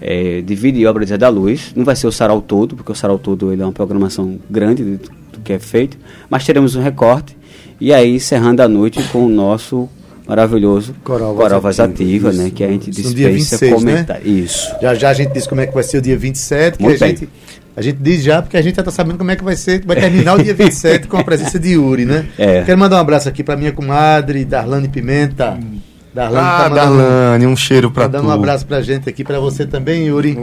é, 0.00 0.40
de 0.40 0.54
vida 0.54 0.78
e 0.78 0.86
obra 0.86 1.04
de 1.04 1.10
Zé 1.10 1.18
da 1.18 1.28
Luz. 1.28 1.72
Não 1.74 1.84
vai 1.84 1.96
ser 1.96 2.06
o 2.06 2.12
sarau 2.12 2.40
todo, 2.40 2.76
porque 2.76 2.92
o 2.92 2.94
sarau 2.94 3.18
todo 3.18 3.52
ele 3.52 3.62
é 3.62 3.64
uma 3.64 3.72
programação 3.72 4.38
grande 4.50 4.82
do, 4.82 4.98
do 5.32 5.40
que 5.44 5.52
é 5.52 5.58
feito, 5.58 5.96
mas 6.28 6.44
teremos 6.44 6.74
um 6.74 6.82
recorte. 6.82 7.36
E 7.80 7.92
aí, 7.92 8.14
encerrando 8.14 8.62
a 8.62 8.68
noite 8.68 9.02
com 9.12 9.26
o 9.26 9.28
nosso 9.28 9.88
maravilhoso 10.26 10.94
Coral 11.04 11.34
Coral, 11.34 11.60
Voz 11.60 11.78
Ativa, 11.78 12.28
Ativa, 12.28 12.42
né? 12.42 12.50
Que 12.54 12.64
a 12.64 12.68
gente 12.68 12.90
dia 12.90 13.30
dispensa 13.30 13.58
26, 13.58 13.82
né? 13.82 13.92
comentar. 13.92 14.26
Isso. 14.26 14.74
Já 14.82 14.94
já 14.94 15.10
a 15.10 15.14
gente 15.14 15.32
diz 15.32 15.46
como 15.46 15.60
é 15.60 15.66
que 15.66 15.74
vai 15.74 15.84
ser 15.84 15.98
o 15.98 16.02
dia 16.02 16.16
27, 16.16 16.78
que 16.78 16.82
Muito 16.82 17.02
a 17.02 17.06
bem. 17.06 17.16
gente, 17.16 17.28
a 17.76 17.82
gente 17.82 17.98
diz 18.00 18.22
já, 18.22 18.42
porque 18.42 18.56
a 18.56 18.62
gente 18.62 18.74
já 18.74 18.82
está 18.82 18.90
sabendo 18.90 19.18
como 19.18 19.30
é 19.30 19.36
que 19.36 19.44
vai 19.44 19.54
ser, 19.54 19.84
vai 19.84 19.96
terminar 19.96 20.34
o 20.34 20.42
dia 20.42 20.54
27 20.54 21.06
com 21.06 21.16
a 21.16 21.24
presença 21.24 21.58
de 21.58 21.72
Yuri, 21.72 22.04
né? 22.04 22.26
É. 22.38 22.62
Quero 22.62 22.78
mandar 22.78 22.96
um 22.96 23.00
abraço 23.00 23.28
aqui 23.28 23.44
para 23.44 23.56
minha 23.56 23.72
comadre, 23.72 24.44
Darlane 24.44 24.88
Pimenta. 24.88 25.58
Darlane 26.16 26.46
Ah, 26.46 26.56
tá 26.64 26.70
mandando, 26.70 26.96
Darlane, 26.98 27.46
um 27.46 27.54
cheiro 27.56 27.90
pra 27.90 28.04
tá 28.04 28.08
dando 28.08 28.22
tu. 28.24 28.28
um 28.28 28.32
abraço 28.32 28.66
pra 28.66 28.80
gente 28.80 29.08
aqui, 29.08 29.22
para 29.22 29.38
você 29.38 29.66
também, 29.66 30.06
Yuri. 30.06 30.34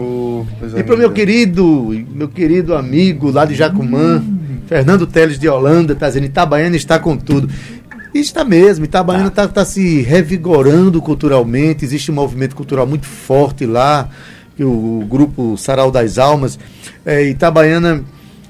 Coisa 0.59 0.79
E 0.79 0.83
pro 0.83 0.95
meu 0.95 1.07
linda. 1.07 1.19
querido, 1.19 2.05
meu 2.11 2.27
querido 2.29 2.75
amigo 2.75 3.31
lá 3.31 3.43
de 3.43 3.55
Jacumã, 3.55 4.23
Fernando 4.67 5.07
Teles 5.07 5.39
de 5.39 5.49
Holanda 5.49 5.93
está 5.93 6.07
dizendo 6.07 6.25
Itabaiana 6.27 6.75
está 6.75 6.99
com 6.99 7.17
tudo. 7.17 7.49
E 8.13 8.19
está 8.19 8.43
mesmo, 8.45 8.85
Itabaiana 8.85 9.29
está 9.29 9.47
tá 9.47 9.65
se 9.65 10.01
revigorando 10.01 11.01
culturalmente, 11.01 11.83
existe 11.83 12.11
um 12.11 12.15
movimento 12.15 12.55
cultural 12.55 12.85
muito 12.85 13.07
forte 13.07 13.65
lá, 13.65 14.07
que 14.55 14.63
o 14.63 15.03
grupo 15.09 15.57
Sarau 15.57 15.89
das 15.89 16.19
Almas. 16.19 16.59
É, 17.03 17.23
Itabaiana 17.27 18.03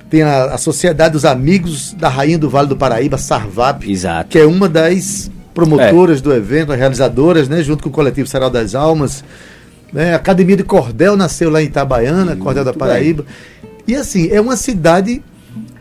tem 0.09 0.21
a, 0.21 0.45
a 0.47 0.57
Sociedade 0.57 1.13
dos 1.13 1.23
Amigos 1.23 1.93
da 1.93 2.09
Rainha 2.09 2.37
do 2.37 2.49
Vale 2.49 2.67
do 2.67 2.75
Paraíba, 2.75 3.17
Sarvap, 3.17 3.89
Exato. 3.89 4.29
que 4.29 4.37
é 4.37 4.45
uma 4.45 4.67
das 4.67 5.31
promotoras 5.53 6.21
do 6.21 6.33
evento, 6.33 6.71
as 6.71 6.79
realizadoras, 6.79 7.47
né, 7.47 7.61
junto 7.63 7.83
com 7.83 7.89
o 7.89 7.91
coletivo 7.91 8.27
Sarau 8.27 8.49
das 8.49 8.75
Almas. 8.75 9.23
Né, 9.91 10.13
a 10.13 10.17
Academia 10.17 10.57
de 10.57 10.63
Cordel 10.63 11.15
nasceu 11.15 11.49
lá 11.49 11.61
em 11.61 11.65
Itabaiana, 11.65 12.35
Cordel 12.35 12.63
da 12.63 12.73
Paraíba. 12.73 13.25
E 13.87 13.95
assim, 13.95 14.29
é 14.29 14.41
uma 14.41 14.55
cidade 14.57 15.21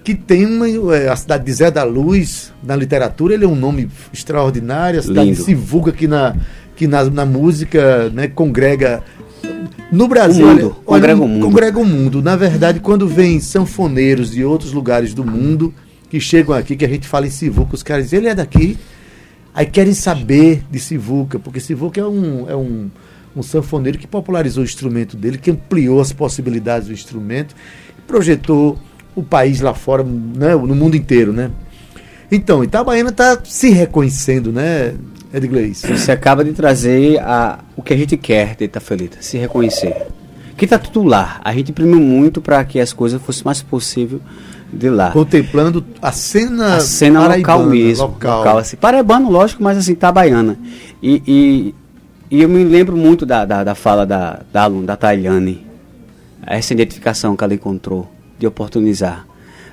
que 0.05 0.15
tem 0.15 0.45
uma, 0.45 0.69
é, 0.97 1.09
a 1.09 1.17
cidade 1.17 1.45
de 1.45 1.53
Zé 1.53 1.71
da 1.71 1.85
Luz, 1.85 2.53
na 2.63 2.75
literatura, 2.75 3.35
ele 3.35 3.45
é 3.45 3.49
um 3.49 3.55
nome 3.55 3.89
extraordinário, 4.13 4.99
a 4.99 5.03
cidade 5.03 5.31
Lindo. 5.31 5.45
se 5.45 5.55
vulga 5.55 5.93
que 5.93 6.09
na, 6.09 6.35
que 6.75 6.87
na, 6.87 7.05
na 7.05 7.25
música 7.25 8.11
né, 8.11 8.27
congrega. 8.29 9.03
No 9.91 10.09
Brasil, 10.09 10.47
O 10.47 10.49
mundo, 10.49 10.77
olha, 10.87 11.01
congrega 11.01 11.21
o 11.21 11.29
mundo. 11.29 11.47
congrega 11.47 11.79
o 11.79 11.85
mundo. 11.85 12.23
Na 12.23 12.35
verdade, 12.35 12.81
quando 12.81 13.07
vem 13.07 13.39
sanfoneiros 13.41 14.31
de 14.31 14.45
outros 14.45 14.73
lugares 14.73 15.13
do 15.13 15.25
mundo 15.25 15.73
que 16.09 16.19
chegam 16.19 16.55
aqui, 16.55 16.77
que 16.77 16.85
a 16.85 16.89
gente 16.89 17.07
fala 17.07 17.27
em 17.27 17.31
Sivuca, 17.31 17.75
os 17.75 17.83
caras 17.83 18.05
dizem, 18.05 18.21
ele 18.21 18.29
é 18.29 18.35
daqui, 18.35 18.79
aí 19.55 19.67
querem 19.67 19.95
saber 19.95 20.63
de 20.71 20.79
Sivuca, 20.79 21.39
porque 21.39 21.61
Sivuca 21.61 22.01
é 22.01 22.05
um, 22.05 22.49
é 22.49 22.57
um, 22.57 22.91
um 23.37 23.43
sanfoneiro 23.43 23.99
que 23.99 24.07
popularizou 24.07 24.63
o 24.63 24.67
instrumento 24.67 25.17
dele, 25.17 25.39
que 25.39 25.51
ampliou 25.51 26.01
as 26.01 26.13
possibilidades 26.13 26.89
do 26.89 26.95
instrumento, 26.95 27.55
projetou 28.07 28.79
o 29.15 29.23
país 29.23 29.61
lá 29.61 29.75
fora, 29.75 30.03
né, 30.03 30.55
no 30.55 30.75
mundo 30.75 30.97
inteiro, 30.97 31.33
né? 31.33 31.51
Então, 32.31 32.65
Itabaiana 32.65 33.11
está 33.11 33.39
se 33.45 33.69
reconhecendo, 33.69 34.51
né, 34.51 34.95
Edgleis? 35.35 35.83
Você 35.83 36.11
acaba 36.11 36.43
de 36.43 36.53
trazer 36.53 37.19
a, 37.21 37.59
o 37.77 37.83
que 37.83 37.93
a 37.93 37.97
gente 37.97 38.17
quer 38.17 38.57
de 38.57 38.65
Itafelita, 38.65 39.19
se 39.21 39.37
reconhecer. 39.37 40.07
Que 40.57 40.67
tá 40.67 40.79
tudo 40.79 41.03
lá. 41.03 41.41
A 41.45 41.53
gente 41.53 41.71
imprimiu 41.71 42.01
muito 42.01 42.41
para 42.41 42.65
que 42.65 42.81
as 42.81 42.93
coisas 42.93 43.21
fossem 43.21 43.43
mais 43.45 43.63
possível 43.63 44.21
de 44.73 44.89
lá. 44.89 45.11
Contemplando 45.11 45.85
a 46.01 46.11
cena, 46.13 46.77
a 46.77 46.81
cena 46.81 47.29
local 47.37 47.65
mesmo. 47.65 48.07
Local. 48.07 48.39
Local, 48.39 48.59
assim, 48.59 48.77
paraibano, 48.77 49.31
lógico, 49.31 49.63
mas 49.63 49.77
assim, 49.77 49.95
tabaiana. 49.95 50.59
E, 51.03 51.23
e, 51.27 51.75
e 52.31 52.43
eu 52.43 52.49
me 52.49 52.65
lembro 52.65 52.97
muito 52.97 53.27
da, 53.27 53.45
da, 53.45 53.63
da 53.63 53.75
fala 53.75 54.07
da, 54.07 54.41
da 54.53 54.63
aluna, 54.63 54.87
da 54.87 54.97
Tailiane. 54.97 55.67
Essa 56.47 56.73
identificação 56.73 57.37
que 57.37 57.45
ela 57.45 57.55
encontrou 57.55 58.11
de 58.39 58.47
oportunizar. 58.47 59.27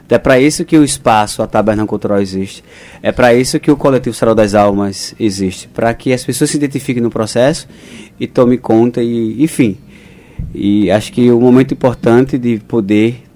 É 0.09 0.17
para 0.17 0.39
isso 0.39 0.65
que 0.65 0.75
o 0.75 0.83
espaço, 0.83 1.43
a 1.43 1.47
Taberna 1.47 1.85
Cultural 1.85 2.19
existe. 2.19 2.63
É 3.01 3.11
para 3.11 3.33
isso 3.33 3.59
que 3.59 3.69
o 3.69 3.77
coletivo 3.77 4.15
Sarau 4.15 4.33
das 4.33 4.55
Almas 4.55 5.13
existe. 5.19 5.67
Para 5.67 5.93
que 5.93 6.11
as 6.11 6.23
pessoas 6.23 6.49
se 6.49 6.57
identifiquem 6.57 7.01
no 7.01 7.11
processo 7.11 7.67
e 8.19 8.25
tomem 8.25 8.57
conta 8.57 9.03
e, 9.03 9.43
enfim. 9.43 9.77
E 10.53 10.89
acho 10.89 11.11
que 11.11 11.29
o 11.31 11.39
momento 11.39 11.75
importante 11.75 12.39
de 12.39 12.57
poder 12.59 13.28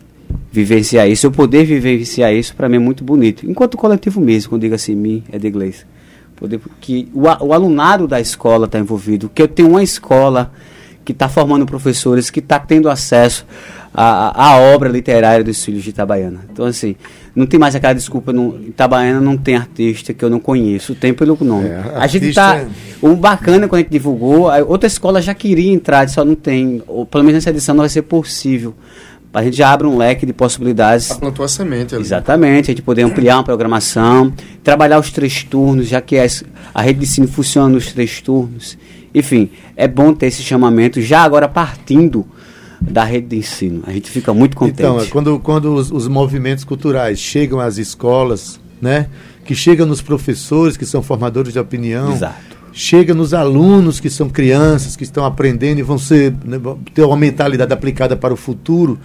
vivenciar 0.51 1.09
isso, 1.09 1.25
eu 1.25 1.31
poder 1.31 1.65
vivenciar 1.65 2.33
isso, 2.33 2.55
para 2.55 2.69
mim 2.69 2.75
é 2.75 2.79
muito 2.79 3.03
bonito. 3.03 3.49
Enquanto 3.49 3.77
coletivo 3.77 4.21
mesmo, 4.21 4.49
quando 4.49 4.61
digo 4.61 4.75
assim, 4.75 4.95
mim, 4.95 5.23
é 5.31 5.37
de 5.37 5.47
inglês. 5.47 5.85
Poder, 6.35 6.59
que 6.81 7.09
o, 7.13 7.23
o 7.23 7.53
alunado 7.53 8.07
da 8.07 8.19
escola 8.19 8.65
está 8.65 8.79
envolvido, 8.79 9.29
que 9.33 9.41
eu 9.41 9.47
tenho 9.47 9.69
uma 9.69 9.83
escola 9.83 10.51
que 11.05 11.11
está 11.11 11.27
formando 11.27 11.65
professores, 11.65 12.29
que 12.29 12.39
está 12.39 12.59
tendo 12.59 12.89
acesso 12.89 13.45
à, 13.93 14.51
à 14.51 14.57
obra 14.57 14.89
literária 14.89 15.43
dos 15.43 15.63
filhos 15.63 15.83
de 15.83 15.89
Itabaiana. 15.89 16.41
Então, 16.51 16.65
assim, 16.65 16.95
não 17.35 17.45
tem 17.45 17.59
mais 17.59 17.75
aquela 17.75 17.93
desculpa, 17.93 18.31
não, 18.31 18.57
Itabaiana 18.61 19.19
não 19.19 19.37
tem 19.37 19.55
artista 19.55 20.13
que 20.13 20.23
eu 20.23 20.29
não 20.29 20.39
conheço, 20.39 20.95
tem 20.95 21.13
pelo 21.13 21.37
nome. 21.41 21.67
É, 21.67 21.83
a 21.95 22.07
gente 22.07 22.23
artista 22.23 22.41
tá. 22.41 22.57
é- 22.57 22.67
O 23.01 23.15
bacana 23.15 23.67
quando 23.67 23.79
a 23.79 23.83
gente 23.83 23.91
divulgou, 23.91 24.49
a 24.49 24.57
outra 24.59 24.87
escola 24.87 25.21
já 25.21 25.33
queria 25.33 25.71
entrar, 25.71 26.07
só 26.09 26.23
não 26.23 26.35
tem. 26.35 26.81
Ou 26.87 27.05
pelo 27.05 27.23
menos 27.23 27.35
nessa 27.35 27.49
edição 27.49 27.75
não 27.75 27.81
vai 27.81 27.89
ser 27.89 28.03
possível. 28.03 28.73
A 29.33 29.43
gente 29.43 29.57
já 29.57 29.71
abre 29.71 29.87
um 29.87 29.97
leque 29.97 30.25
de 30.25 30.33
possibilidades. 30.33 31.09
Ela 31.09 31.19
plantou 31.19 31.43
a 31.43 31.47
semente 31.47 31.95
ali. 31.95 32.03
Exatamente, 32.03 32.69
a 32.69 32.73
gente 32.73 32.83
poder 32.83 33.01
ampliar 33.03 33.37
uma 33.37 33.43
programação, 33.43 34.31
trabalhar 34.63 34.99
os 34.99 35.09
três 35.11 35.43
turnos, 35.43 35.87
já 35.87 35.99
que 36.01 36.17
as- 36.17 36.43
a 36.73 36.81
rede 36.81 36.99
de 36.99 37.05
ensino 37.05 37.27
funciona 37.27 37.69
nos 37.69 37.91
três 37.91 38.21
turnos. 38.21 38.77
Enfim, 39.13 39.49
é 39.75 39.87
bom 39.87 40.13
ter 40.13 40.27
esse 40.27 40.43
chamamento 40.43 41.01
já 41.01 41.21
agora 41.23 41.47
partindo 41.47 42.25
da 42.79 43.03
rede 43.03 43.27
de 43.27 43.37
ensino. 43.37 43.81
A 43.87 43.91
gente 43.91 44.09
fica 44.11 44.33
muito 44.33 44.55
contente. 44.57 44.79
Então, 44.81 44.99
é 44.99 45.05
quando, 45.07 45.39
quando 45.39 45.73
os, 45.73 45.91
os 45.91 46.07
movimentos 46.07 46.63
culturais 46.63 47.17
chegam 47.17 47.59
às 47.59 47.77
escolas, 47.77 48.59
né? 48.81 49.07
Que 49.45 49.55
chegam 49.55 49.85
nos 49.85 50.01
professores, 50.01 50.77
que 50.77 50.85
são 50.85 51.01
formadores 51.01 51.53
de 51.53 51.59
opinião, 51.59 52.11
Exato. 52.13 52.52
Chega 52.73 53.13
nos 53.13 53.33
alunos, 53.33 53.99
que 53.99 54.09
são 54.09 54.27
crianças, 54.27 54.95
que 54.95 55.03
estão 55.03 55.23
aprendendo 55.23 55.79
e 55.79 55.83
vão 55.83 55.97
ser, 55.97 56.33
né, 56.43 56.59
ter 56.93 57.03
uma 57.03 57.15
mentalidade 57.15 57.71
aplicada 57.71 58.15
para 58.15 58.33
o 58.33 58.37
futuro. 58.37 58.99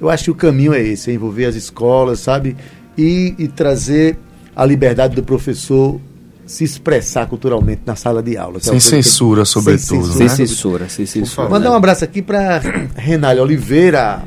Eu 0.00 0.10
acho 0.10 0.24
que 0.24 0.30
o 0.32 0.34
caminho 0.34 0.74
é 0.74 0.82
esse, 0.82 1.10
é 1.10 1.14
envolver 1.14 1.44
as 1.46 1.54
escolas, 1.54 2.18
sabe? 2.20 2.56
E, 2.98 3.34
e 3.38 3.46
trazer 3.48 4.18
a 4.54 4.64
liberdade 4.66 5.14
do 5.14 5.22
professor 5.22 6.00
se 6.44 6.64
expressar 6.64 7.26
culturalmente 7.26 7.82
na 7.86 7.94
sala 7.94 8.20
de 8.22 8.36
aula. 8.36 8.58
é 8.58 8.60
Sem 8.60 8.74
que- 8.74 8.80
censura, 8.80 9.44
sobretudo, 9.44 10.04
sem 10.12 10.26
né? 10.26 10.28
censura, 10.34 10.88
sem 10.88 11.06
censura. 11.06 11.48
Mandar 11.48 11.70
um 11.70 11.74
abraço 11.74 12.04
aqui 12.04 12.20
para 12.20 12.60
Renália 12.96 13.40
Oliveira, 13.42 14.22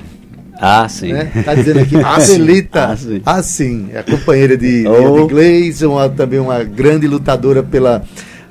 Ah, 0.58 0.88
sim. 0.88 1.12
né? 1.12 1.30
Tá 1.44 1.54
dizendo 1.54 1.82
aqui, 1.82 1.98
a 1.98 2.08
Ah, 2.16 2.20
sim. 2.22 2.42
Ah, 2.72 2.96
sim. 2.98 3.22
ah, 3.26 3.44
sim, 3.44 3.88
é 3.94 4.00
a 4.00 4.04
companheira 4.04 4.56
de, 4.58 4.86
Oh. 4.88 5.28
de 5.28 5.34
Gleison, 5.34 5.98
também 6.16 6.40
uma 6.40 6.64
grande 6.64 7.06
lutadora 7.06 7.62
pela, 7.62 8.02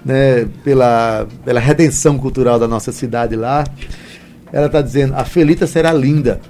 né, 0.05 0.47
pela, 0.63 1.27
pela 1.45 1.61
redenção 1.61 2.19
cultural 2.19 2.59
da 2.59 2.69
nossa 2.69 2.93
cidade 2.93 3.35
lá. 3.35 3.65
Ela 4.53 4.67
está 4.67 4.81
dizendo, 4.81 5.15
a 5.15 5.25
Felita 5.25 5.67
será 5.67 5.93
linda. 5.93 6.41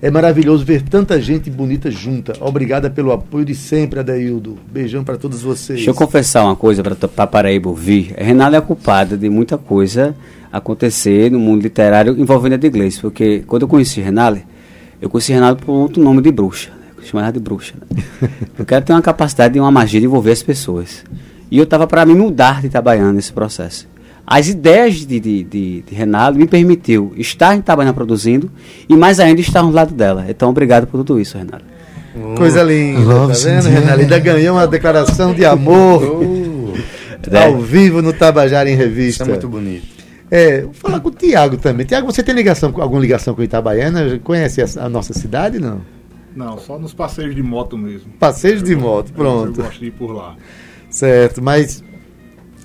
É 0.00 0.10
maravilhoso 0.10 0.64
ver 0.64 0.82
tanta 0.82 1.20
gente 1.20 1.48
bonita 1.48 1.88
junta. 1.88 2.32
Obrigada 2.40 2.90
pelo 2.90 3.12
apoio 3.12 3.44
de 3.44 3.54
sempre, 3.54 4.00
Adaildo. 4.00 4.58
Beijão 4.72 5.04
para 5.04 5.16
todos 5.16 5.42
vocês. 5.42 5.76
Deixa 5.76 5.90
eu 5.90 5.94
confessar 5.94 6.44
uma 6.44 6.56
coisa 6.56 6.82
para 6.82 7.24
Paraíba 7.24 7.68
ouvir. 7.68 8.12
Renata 8.18 8.56
é 8.56 8.60
culpada 8.60 9.16
de 9.16 9.28
muita 9.30 9.56
coisa 9.56 10.12
acontecer 10.50 11.30
no 11.30 11.38
mundo 11.38 11.62
literário 11.62 12.18
envolvendo 12.18 12.54
a 12.54 12.56
de 12.56 12.66
inglês. 12.66 12.98
Porque 12.98 13.44
quando 13.46 13.62
eu 13.62 13.68
conheci 13.68 14.00
Renale, 14.00 14.44
eu 15.00 15.08
conheci 15.08 15.32
Renale 15.32 15.56
por 15.56 15.70
outro 15.70 16.02
nome 16.02 16.20
de 16.20 16.32
bruxa. 16.32 16.70
Né? 16.70 16.86
Eu 16.96 17.04
chamava 17.04 17.26
ela 17.28 17.32
de 17.34 17.38
bruxa. 17.38 17.74
Né? 17.80 18.28
Porque 18.56 18.74
ela 18.74 18.82
tem 18.82 18.96
uma 18.96 19.02
capacidade 19.02 19.54
de 19.54 19.60
uma 19.60 19.70
magia 19.70 20.00
de 20.00 20.06
envolver 20.06 20.32
as 20.32 20.42
pessoas. 20.42 21.04
E 21.52 21.58
eu 21.58 21.64
estava 21.64 21.86
para 21.86 22.06
me 22.06 22.14
mudar 22.14 22.62
de 22.62 22.68
Itabaiana 22.68 23.12
nesse 23.12 23.30
processo. 23.32 23.86
As 24.26 24.48
ideias 24.48 24.94
de, 25.06 25.20
de, 25.20 25.42
de, 25.44 25.82
de 25.82 25.94
Renale 25.94 26.38
me 26.38 26.46
permitiu 26.46 27.12
estar 27.16 27.54
em 27.54 27.58
Itabaiana 27.58 27.92
produzindo 27.92 28.50
e 28.88 28.96
mais 28.96 29.20
ainda 29.20 29.40
estar 29.40 29.62
no 29.62 29.70
lado 29.70 29.92
dela. 29.92 30.24
Então, 30.28 30.48
obrigado 30.48 30.86
por 30.86 30.96
tudo 31.04 31.20
isso, 31.20 31.36
Renale. 31.36 31.64
Coisa 32.36 32.62
linda, 32.62 33.00
tá 33.28 33.32
vendo? 33.60 34.00
Ainda 34.00 34.18
ganhou 34.18 34.56
uma 34.56 34.66
declaração 34.66 35.34
de 35.34 35.44
amor 35.44 36.02
É. 37.30 37.44
ao 37.44 37.58
vivo 37.60 38.02
no 38.02 38.12
Tabajara 38.12 38.68
em 38.68 38.72
Isso 38.72 38.82
Revista. 38.82 39.24
é 39.24 39.28
muito 39.28 39.48
bonito. 39.48 39.86
É, 40.30 40.62
vou 40.62 40.72
falar 40.72 40.98
com 41.00 41.08
o 41.08 41.12
Tiago 41.12 41.56
também. 41.58 41.86
Tiago, 41.86 42.10
você 42.10 42.22
tem 42.22 42.34
ligação, 42.34 42.72
com- 42.72 42.80
alguma 42.82 43.00
ligação 43.00 43.34
com 43.34 43.42
Itabaiana? 43.42 44.18
Conhece 44.24 44.60
a, 44.62 44.66
a 44.86 44.88
nossa 44.88 45.12
cidade, 45.12 45.58
não? 45.60 45.80
Não, 46.34 46.58
só 46.58 46.78
nos 46.78 46.92
passeios 46.94 47.34
de 47.34 47.42
moto 47.42 47.76
mesmo. 47.78 48.10
Passeios 48.18 48.62
de 48.62 48.74
moto, 48.74 49.10
Eu 49.10 49.14
pronto. 49.14 49.62
gosto 49.62 49.78
de 49.78 49.86
ir 49.86 49.90
por 49.92 50.10
lá. 50.12 50.34
Certo, 50.92 51.42
mas 51.42 51.82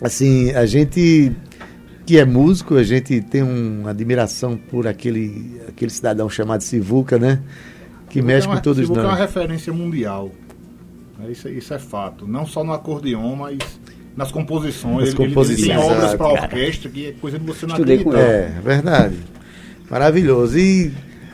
assim, 0.01 0.51
a 0.51 0.65
gente 0.65 1.31
que 2.05 2.17
é 2.19 2.23
músico, 2.25 2.75
a 2.75 2.83
gente 2.83 3.19
tem 3.21 3.41
uma 3.41 3.89
admiração 3.89 4.55
por 4.69 4.85
aquele, 4.87 5.59
aquele 5.67 5.91
cidadão 5.91 6.29
chamado 6.29 6.61
Sivuca, 6.61 7.17
né? 7.17 7.39
Que 8.09 8.21
mexe 8.21 8.45
é 8.47 8.49
uma, 8.49 8.55
com 8.57 8.61
todos 8.61 8.79
Sivuca 8.79 8.99
é 8.99 9.03
uma 9.03 9.09
nós. 9.11 9.19
referência 9.19 9.73
mundial. 9.73 10.31
É, 11.25 11.31
Isso, 11.31 11.47
é- 11.47 11.51
isso 11.51 11.73
é 11.73 11.79
fato. 11.79 12.27
Não 12.27 12.45
só 12.45 12.63
no 12.63 12.71
acordeon, 12.73 13.35
mas 13.35 13.57
nas 14.15 14.31
composições. 14.31 14.99
Nas 14.99 15.07
ele, 15.09 15.17
composições, 15.17 15.69
ele 15.69 15.79
tem 15.79 15.91
obras 15.91 16.13
para 16.15 16.27
orquestra 16.27 16.89
que 16.89 17.07
é 17.07 17.11
coisa 17.13 17.37
de 17.39 17.45
você 17.45 17.65
não 17.65 17.75
Estudei 17.75 17.97
com 18.03 18.09
acreditar. 18.11 18.31
É, 18.33 18.61
verdade. 18.63 19.15
Maravilhoso. 19.89 20.57
E 20.57 20.91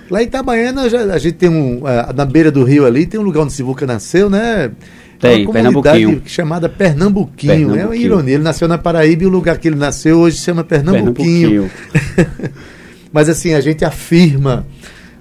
lá 0.10 0.22
em 0.22 0.26
Itabaiana 0.26 0.90
já- 0.90 1.04
a 1.14 1.18
gente 1.18 1.36
tem 1.36 1.50
um. 1.50 1.82
na 2.16 2.26
beira 2.26 2.52
do 2.52 2.64
rio 2.64 2.86
ali, 2.86 3.06
tem 3.06 3.20
um 3.20 3.24
lugar 3.24 3.42
onde 3.42 3.54
Sivuca 3.54 3.86
nasceu, 3.86 4.30
né? 4.30 4.72
Tem, 5.20 5.46
uma 5.46 5.54
comunidade 5.54 5.84
Pernambuquinho. 5.84 6.22
chamada 6.26 6.70
Pernambuquinho. 6.70 7.54
É 7.54 7.58
uma 7.58 7.68
Pernambuquinho. 7.74 8.06
ironia. 8.06 8.34
Ele 8.36 8.44
nasceu 8.44 8.68
na 8.68 8.78
Paraíba 8.78 9.24
e 9.24 9.26
o 9.26 9.30
lugar 9.30 9.58
que 9.58 9.68
ele 9.68 9.76
nasceu 9.76 10.20
hoje 10.20 10.38
se 10.38 10.44
chama 10.44 10.64
Pernambuquinho. 10.64 11.70
Mas 13.12 13.30
assim, 13.30 13.54
a 13.54 13.62
gente 13.62 13.86
afirma 13.86 14.66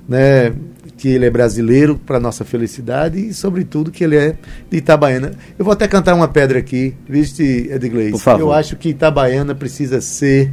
né, 0.09 0.53
que 0.97 1.09
ele 1.09 1.27
é 1.27 1.31
brasileiro 1.31 1.99
para 1.99 2.21
nossa 2.21 2.45
felicidade 2.45 3.19
e, 3.19 3.35
sobretudo, 3.35 3.91
que 3.91 4.05
ele 4.05 4.17
é 4.17 4.37
de 4.71 4.79
Itabaiana. 4.79 5.33
Eu 5.59 5.65
vou 5.65 5.73
até 5.73 5.89
cantar 5.89 6.15
uma 6.15 6.29
pedra 6.29 6.59
aqui, 6.59 6.95
viste, 7.09 7.43
Edgley? 7.43 8.13
Por 8.13 8.21
favor. 8.21 8.41
Eu 8.41 8.53
acho 8.53 8.77
que 8.77 8.91
Itabaiana 8.91 9.55
precisa 9.55 10.01
ser 10.01 10.51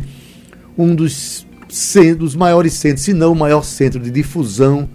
um 0.78 0.96
dos, 0.96 1.46
dos 2.18 2.36
maiores 2.36 2.74
centros, 2.74 3.06
se 3.06 3.14
não 3.14 3.32
o 3.32 3.36
maior 3.36 3.64
centro 3.64 4.00
de 4.00 4.10
difusão 4.10 4.90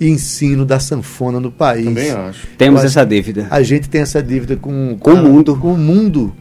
e 0.00 0.08
ensino 0.08 0.64
da 0.64 0.80
sanfona 0.80 1.38
no 1.38 1.50
país. 1.50 1.84
Também 1.84 2.10
acho. 2.10 2.46
Temos 2.58 2.80
acho 2.80 2.86
essa 2.88 3.04
dívida. 3.04 3.46
A 3.50 3.62
gente 3.62 3.88
tem 3.88 4.00
essa 4.00 4.22
dívida 4.22 4.56
com, 4.56 4.96
Com 4.98 5.12
o 5.12 5.16
mundo. 5.16 5.56
Com 5.56 5.74
o 5.74 5.78
mundo. 5.78 6.34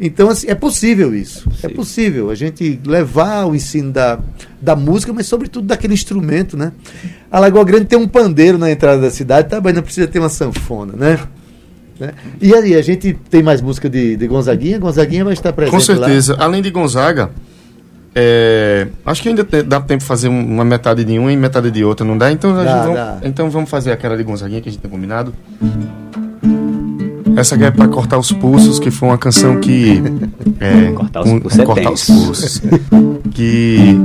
Então, 0.00 0.30
assim, 0.30 0.48
é 0.48 0.54
possível 0.54 1.14
isso. 1.14 1.48
É 1.62 1.68
Sim. 1.68 1.74
possível 1.74 2.30
a 2.30 2.34
gente 2.34 2.80
levar 2.84 3.46
o 3.46 3.54
ensino 3.54 3.92
da, 3.92 4.18
da 4.60 4.74
música, 4.74 5.12
mas 5.12 5.26
sobretudo 5.26 5.66
daquele 5.66 5.94
instrumento, 5.94 6.56
né? 6.56 6.72
A 7.30 7.38
Lagoa 7.38 7.64
Grande 7.64 7.84
tem 7.86 7.98
um 7.98 8.08
pandeiro 8.08 8.58
na 8.58 8.70
entrada 8.70 9.02
da 9.02 9.10
cidade, 9.10 9.48
tá, 9.48 9.60
mas 9.62 9.74
não 9.74 9.82
precisa 9.82 10.06
ter 10.06 10.18
uma 10.18 10.28
sanfona, 10.28 10.94
né? 10.96 11.20
Né? 11.98 12.12
E 12.40 12.54
aí, 12.54 12.74
a 12.74 12.82
gente 12.82 13.16
tem 13.30 13.42
mais 13.42 13.60
música 13.60 13.88
de, 13.88 14.16
de 14.16 14.26
Gonzaguinha? 14.26 14.78
Gonzaguinha 14.78 15.24
vai 15.24 15.32
estar 15.32 15.52
presente 15.52 15.70
Com 15.70 15.92
lá. 15.92 16.06
certeza. 16.06 16.36
Além 16.38 16.60
de 16.60 16.70
Gonzaga, 16.70 17.30
é, 18.14 18.86
acho 19.04 19.22
que 19.22 19.28
ainda 19.28 19.44
te- 19.44 19.62
dá 19.62 19.80
tempo 19.80 20.00
de 20.00 20.06
fazer 20.06 20.28
um- 20.28 20.46
uma 20.46 20.64
metade 20.64 21.04
de 21.04 21.18
uma 21.18 21.32
e 21.32 21.36
metade 21.36 21.70
de 21.70 21.84
outra, 21.84 22.06
não 22.06 22.16
dá? 22.16 22.30
Então, 22.30 22.56
a 22.58 22.62
Dá, 22.64 22.82
vamos, 22.82 22.94
dá. 22.96 23.18
então 23.24 23.50
vamos 23.50 23.68
fazer 23.70 23.92
aquela 23.92 24.16
de 24.16 24.22
Gonzaguinha 24.22 24.60
que 24.60 24.68
a 24.68 24.72
gente 24.72 24.80
tem 24.80 24.90
combinado. 24.90 25.34
Essa 27.36 27.56
aqui 27.56 27.64
é 27.64 27.70
pra 27.72 27.88
cortar 27.88 28.16
os 28.16 28.30
pulsos, 28.30 28.78
que 28.78 28.92
foi 28.92 29.08
uma 29.08 29.18
canção 29.18 29.58
que. 29.60 30.00
É, 30.60 30.92
Cortar 30.92 31.22
os 31.22 31.30
pulsos 31.32 31.58
é 31.58 31.64
cortar 31.64 31.90
os 31.90 32.04
pulsos. 32.06 32.62
que 33.32 34.00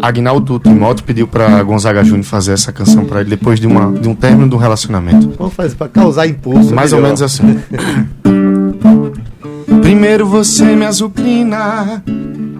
Agnaldo 0.00 0.58
Timóteo 0.58 1.04
pediu 1.04 1.28
pra 1.28 1.62
Gonzaga 1.62 2.02
Júnior 2.02 2.24
fazer 2.24 2.52
essa 2.52 2.72
canção 2.72 3.04
pra 3.04 3.20
ele 3.20 3.28
depois 3.30 3.60
de, 3.60 3.66
uma, 3.66 3.92
de 3.92 4.08
um 4.08 4.14
término 4.14 4.48
de 4.48 4.54
um 4.54 4.58
relacionamento. 4.58 5.30
Vamos 5.38 5.52
fazer 5.52 5.74
para 5.76 5.88
causar 5.88 6.26
impulso. 6.26 6.74
Mais 6.74 6.92
ou 6.94 6.98
melhor. 7.00 7.08
menos 7.08 7.20
assim. 7.22 7.60
Primeiro 9.82 10.26
você 10.26 10.64
me 10.74 10.86
azucrina, 10.86 12.02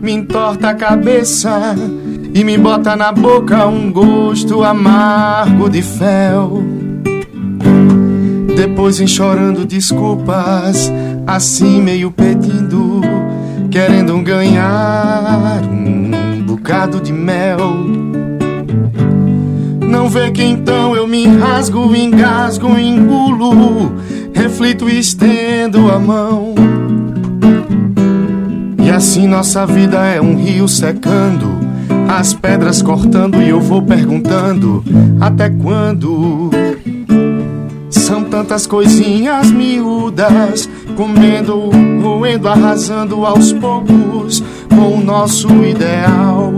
me 0.00 0.12
entorta 0.12 0.70
a 0.70 0.74
cabeça 0.74 1.74
e 2.34 2.42
me 2.42 2.56
bota 2.56 2.96
na 2.96 3.12
boca 3.12 3.66
um 3.66 3.92
gosto 3.92 4.62
amargo 4.62 5.68
de 5.68 5.82
fel. 5.82 6.62
Depois 8.56 8.98
vem 8.98 9.06
chorando 9.06 9.64
desculpas, 9.64 10.90
assim 11.26 11.82
meio 11.82 12.10
pedindo, 12.10 13.00
querendo 13.70 14.18
ganhar 14.22 15.62
um 15.62 16.42
bocado 16.42 17.00
de 17.00 17.12
mel. 17.12 17.74
Não 19.86 20.08
vê 20.08 20.30
que 20.30 20.42
então 20.42 20.94
eu 20.94 21.06
me 21.06 21.26
rasgo, 21.26 21.94
engasgo, 21.94 22.78
engulo, 22.78 23.92
reflito 24.32 24.88
e 24.88 24.98
estendo 24.98 25.90
a 25.90 25.98
mão. 25.98 26.54
E 28.90 28.92
assim 28.92 29.28
nossa 29.28 29.64
vida 29.64 30.04
é 30.04 30.20
um 30.20 30.34
rio 30.34 30.66
secando, 30.66 31.60
as 32.08 32.34
pedras 32.34 32.82
cortando 32.82 33.40
e 33.40 33.48
eu 33.48 33.60
vou 33.60 33.80
perguntando 33.80 34.82
até 35.20 35.48
quando. 35.48 36.50
São 37.88 38.24
tantas 38.24 38.66
coisinhas 38.66 39.48
miúdas, 39.52 40.68
comendo, 40.96 41.70
roendo, 42.02 42.48
arrasando 42.48 43.24
aos 43.24 43.52
poucos 43.52 44.42
com 44.68 44.96
o 44.96 45.00
nosso 45.00 45.46
ideal. 45.64 46.52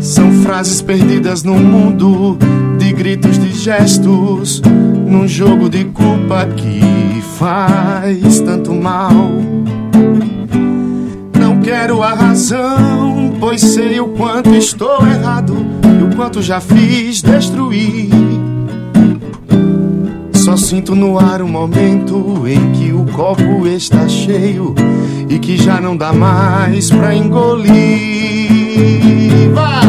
São 0.00 0.32
frases 0.42 0.82
perdidas 0.82 1.44
no 1.44 1.54
mundo 1.54 2.36
de 2.78 2.92
gritos, 2.92 3.38
de 3.38 3.52
gestos, 3.52 4.60
num 5.06 5.28
jogo 5.28 5.68
de 5.68 5.84
culpa 5.84 6.46
que 6.46 7.22
faz 7.38 8.40
tanto 8.40 8.74
mal. 8.74 9.53
Quero 11.64 12.02
a 12.02 12.12
razão, 12.12 13.36
pois 13.40 13.62
sei 13.62 13.98
o 13.98 14.08
quanto 14.08 14.54
estou 14.54 15.00
errado 15.06 15.56
e 15.98 16.02
o 16.02 16.14
quanto 16.14 16.42
já 16.42 16.60
fiz 16.60 17.22
destruir. 17.22 18.10
Só 20.34 20.58
sinto 20.58 20.94
no 20.94 21.18
ar 21.18 21.40
um 21.40 21.48
momento 21.48 22.44
em 22.46 22.70
que 22.72 22.92
o 22.92 23.06
copo 23.06 23.66
está 23.66 24.06
cheio 24.06 24.74
e 25.26 25.38
que 25.38 25.56
já 25.56 25.80
não 25.80 25.96
dá 25.96 26.12
mais 26.12 26.90
pra 26.90 27.14
engolir. 27.14 27.72
Vá! 29.54 29.80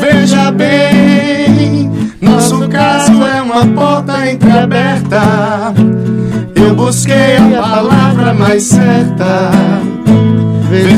Veja 0.00 0.50
bem, 0.50 1.90
nosso 2.22 2.66
caso 2.70 3.22
é 3.22 3.42
uma 3.42 3.66
porta 3.66 4.30
entreaberta. 4.30 5.74
Eu 6.54 6.74
busquei 6.74 7.36
a 7.36 7.60
palavra 7.60 8.32
mais 8.32 8.62
certa. 8.62 9.50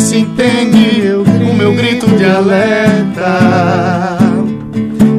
Se 0.07 0.19
entende 0.19 1.11
o 1.51 1.53
meu 1.53 1.75
grito 1.75 2.07
de 2.07 2.25
alerta. 2.25 4.16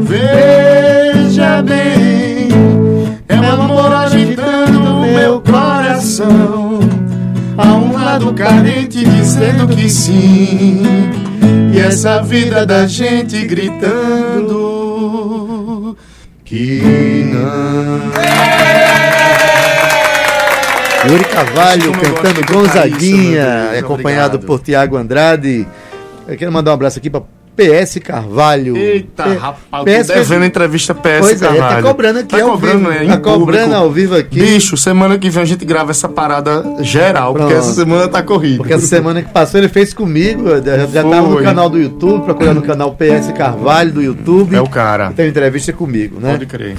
Veja 0.04 1.62
bem, 1.62 2.48
é 3.28 3.36
o 3.36 3.62
amor 3.64 3.94
agitando 3.94 4.80
o 4.82 5.02
meu 5.02 5.42
coração. 5.42 6.80
Há 7.58 7.74
um 7.76 7.92
lado 7.92 8.34
carente 8.34 9.04
dizendo 9.04 9.68
que 9.68 9.90
sim. 9.90 10.84
E 11.74 11.80
essa 11.80 12.24
vida 12.24 12.66
da 12.66 12.88
gente 12.88 13.46
gritando 13.46 14.88
que 16.46 17.30
não. 17.34 19.07
Yuri 21.10 21.24
Carvalho 21.26 21.92
cantando 21.94 22.54
Gonzaguinha, 22.54 23.42
isso, 23.64 23.72
Deus, 23.72 23.84
acompanhado 23.84 24.36
obrigado. 24.36 24.46
por 24.46 24.60
Tiago 24.62 24.98
Andrade. 24.98 25.68
Eu 26.28 26.38
quero 26.38 26.52
mandar 26.52 26.72
um 26.72 26.74
abraço 26.74 27.00
aqui 27.00 27.10
para 27.10 27.22
PS 27.56 27.98
Carvalho. 28.04 28.78
Eita, 28.78 29.24
P- 29.24 29.36
rapaz, 29.36 29.84
PS 29.84 30.08
devendo 30.10 30.46
entrevista 30.46 30.94
PS 30.94 31.20
Pois 31.22 31.42
é, 31.42 31.48
Carvalho. 31.48 31.76
tá 31.78 31.82
cobrando 31.90 32.20
aqui 32.20 32.28
Tá 32.38 32.44
ao 32.44 32.52
cobrando, 32.52 32.78
vivo. 32.78 32.90
né, 32.90 33.06
Tá 33.08 33.18
cobrando 33.18 33.60
público. 33.64 33.74
ao 33.76 33.92
vivo 33.92 34.16
aqui. 34.16 34.40
Bicho, 34.40 34.78
semana 34.78 35.18
que 35.18 35.28
vem 35.30 35.42
a 35.42 35.46
gente 35.46 35.66
grava 35.66 35.90
essa 35.90 36.08
parada 36.08 36.64
geral, 36.82 37.34
porque 37.34 37.48
Pronto. 37.54 37.60
essa 37.66 37.74
semana 37.74 38.08
tá 38.08 38.22
corrida. 38.22 38.58
Porque 38.58 38.74
essa 38.74 38.86
semana 38.86 39.24
que 39.24 39.32
passou 39.32 39.60
ele 39.60 39.70
fez 39.70 39.92
comigo, 39.94 40.44
já 40.64 40.86
já 40.86 41.02
tava 41.04 41.28
no 41.30 41.42
canal 41.42 41.68
do 41.70 41.80
YouTube, 41.80 42.26
procurando 42.26 42.60
o 42.60 42.62
canal 42.64 42.92
PS 42.94 43.32
Carvalho 43.36 43.92
do 43.92 44.02
YouTube. 44.04 44.56
É 44.56 44.62
o 44.62 44.70
cara. 44.70 45.12
Tem 45.16 45.28
entrevista 45.28 45.74
comigo, 45.74 46.20
né? 46.20 46.34
Pode 46.34 46.46
crer. 46.46 46.76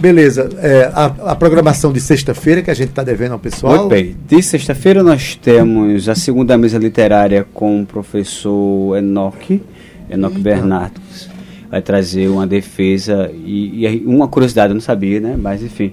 Beleza, 0.00 0.48
é, 0.62 0.90
a, 0.94 1.32
a 1.32 1.36
programação 1.36 1.92
de 1.92 2.00
sexta-feira 2.00 2.62
que 2.62 2.70
a 2.70 2.74
gente 2.74 2.90
tá 2.90 3.02
devendo 3.02 3.32
ao 3.32 3.38
pessoal. 3.38 3.80
Muito 3.80 3.90
bem. 3.90 4.16
De 4.26 4.42
sexta-feira 4.42 5.02
nós 5.02 5.36
temos 5.36 6.08
a 6.08 6.14
segunda 6.14 6.56
mesa 6.56 6.78
literária 6.78 7.46
com 7.52 7.82
o 7.82 7.86
professor 7.86 8.96
Enoque, 8.96 9.62
Enoque 10.08 10.38
Bernardes. 10.38 11.28
Vai 11.70 11.82
trazer 11.82 12.28
uma 12.28 12.46
defesa 12.46 13.30
e, 13.32 13.84
e 13.86 14.02
uma 14.06 14.26
curiosidade, 14.26 14.70
eu 14.70 14.74
não 14.74 14.80
sabia, 14.80 15.20
né? 15.20 15.36
Mas 15.38 15.62
enfim. 15.62 15.92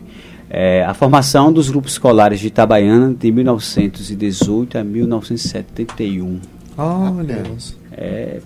É, 0.50 0.86
a 0.86 0.94
formação 0.94 1.52
dos 1.52 1.70
grupos 1.70 1.92
escolares 1.92 2.40
de 2.40 2.48
Itabaiana 2.48 3.14
de 3.14 3.30
1918 3.30 4.78
a 4.78 4.84
1971. 4.86 6.40
Olha, 6.78 7.44
É, 7.92 8.40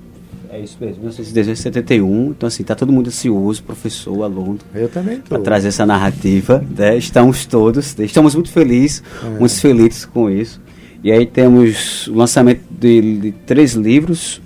é 0.51 0.59
isso 0.59 0.77
mesmo, 0.81 0.97
1918 0.97 1.51
a 1.51 1.55
71. 1.55 2.25
Então, 2.31 2.47
assim, 2.47 2.63
tá 2.63 2.75
todo 2.75 2.91
mundo 2.91 3.07
ansioso, 3.07 3.63
professor, 3.63 4.23
aluno 4.23 4.59
eu 4.75 4.89
também 4.89 5.17
tô. 5.19 5.29
para 5.29 5.39
trazer 5.39 5.69
essa 5.69 5.85
narrativa. 5.85 6.63
Né? 6.77 6.97
Estamos 6.97 7.45
todos, 7.45 7.97
estamos 7.97 8.35
muito 8.35 8.51
felizes, 8.51 9.01
muito 9.39 9.55
felizes 9.55 10.05
com 10.05 10.29
isso. 10.29 10.61
E 11.01 11.11
aí 11.11 11.25
temos 11.25 12.07
o 12.07 12.13
lançamento 12.13 12.61
de, 12.69 13.17
de 13.19 13.31
três 13.31 13.73
livros, 13.73 14.41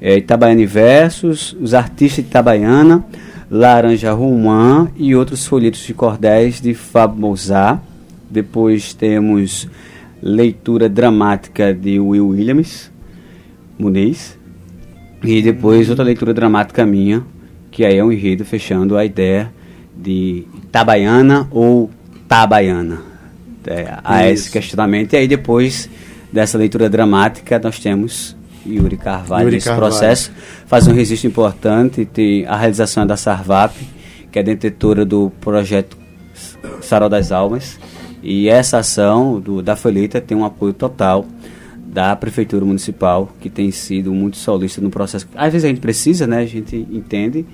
é, 0.00 0.16
Itabaiana 0.18 0.62
e 0.62 0.66
Versos, 0.66 1.56
Os 1.60 1.74
Artistas 1.74 2.24
de 2.24 2.30
Itabaiana, 2.30 3.04
Laranja 3.50 4.12
Romã 4.12 4.88
e 4.96 5.16
outros 5.16 5.46
folhetos 5.46 5.80
de 5.80 5.92
cordéis 5.92 6.60
de 6.60 6.74
Fábio 6.74 7.20
Mozart. 7.20 7.80
Depois 8.30 8.94
temos 8.94 9.68
leitura 10.22 10.88
dramática 10.88 11.74
de 11.74 11.98
Will 11.98 12.28
Williams, 12.28 12.90
Muniz. 13.76 14.38
E 15.24 15.42
depois 15.42 15.88
outra 15.88 16.04
leitura 16.04 16.34
dramática 16.34 16.84
minha, 16.84 17.24
que 17.70 17.84
aí 17.84 17.98
é 17.98 18.04
um 18.04 18.12
enredo 18.12 18.44
fechando 18.44 18.96
a 18.96 19.04
ideia 19.04 19.52
de 19.96 20.44
Itabaiana 20.56 21.48
ou 21.50 21.90
Tabaiana. 22.28 23.00
É, 23.66 23.94
há 24.04 24.28
esse 24.28 24.50
questionamento. 24.50 25.14
E 25.14 25.16
aí 25.16 25.28
depois 25.28 25.88
dessa 26.32 26.58
leitura 26.58 26.90
dramática 26.90 27.58
nós 27.58 27.78
temos 27.78 28.36
Yuri 28.66 28.96
Carvalho 28.96 29.44
Yuri 29.44 29.56
nesse 29.56 29.68
Carvalho. 29.68 29.90
processo. 29.90 30.30
Faz 30.66 30.86
um 30.86 30.92
registro 30.92 31.28
importante, 31.28 32.04
tem 32.04 32.46
a 32.46 32.56
realização 32.56 33.06
da 33.06 33.16
Sarvap, 33.16 33.74
que 34.30 34.38
é 34.38 34.42
detentora 34.42 35.04
do 35.04 35.30
projeto 35.40 35.96
Sarau 36.80 37.08
das 37.08 37.32
Almas. 37.32 37.78
E 38.22 38.48
essa 38.48 38.78
ação 38.78 39.38
do, 39.38 39.62
da 39.62 39.76
Folheta 39.76 40.20
tem 40.20 40.36
um 40.36 40.44
apoio 40.44 40.72
total 40.72 41.26
da 41.86 42.16
Prefeitura 42.16 42.64
Municipal, 42.64 43.30
que 43.40 43.48
tem 43.50 43.70
sido 43.70 44.12
muito 44.12 44.36
solista 44.36 44.80
no 44.80 44.90
processo. 44.90 45.28
Às 45.34 45.52
vezes 45.52 45.64
a 45.64 45.68
gente 45.68 45.80
precisa, 45.80 46.26
né? 46.26 46.38
A 46.38 46.46
gente 46.46 46.76
entende. 46.90 47.44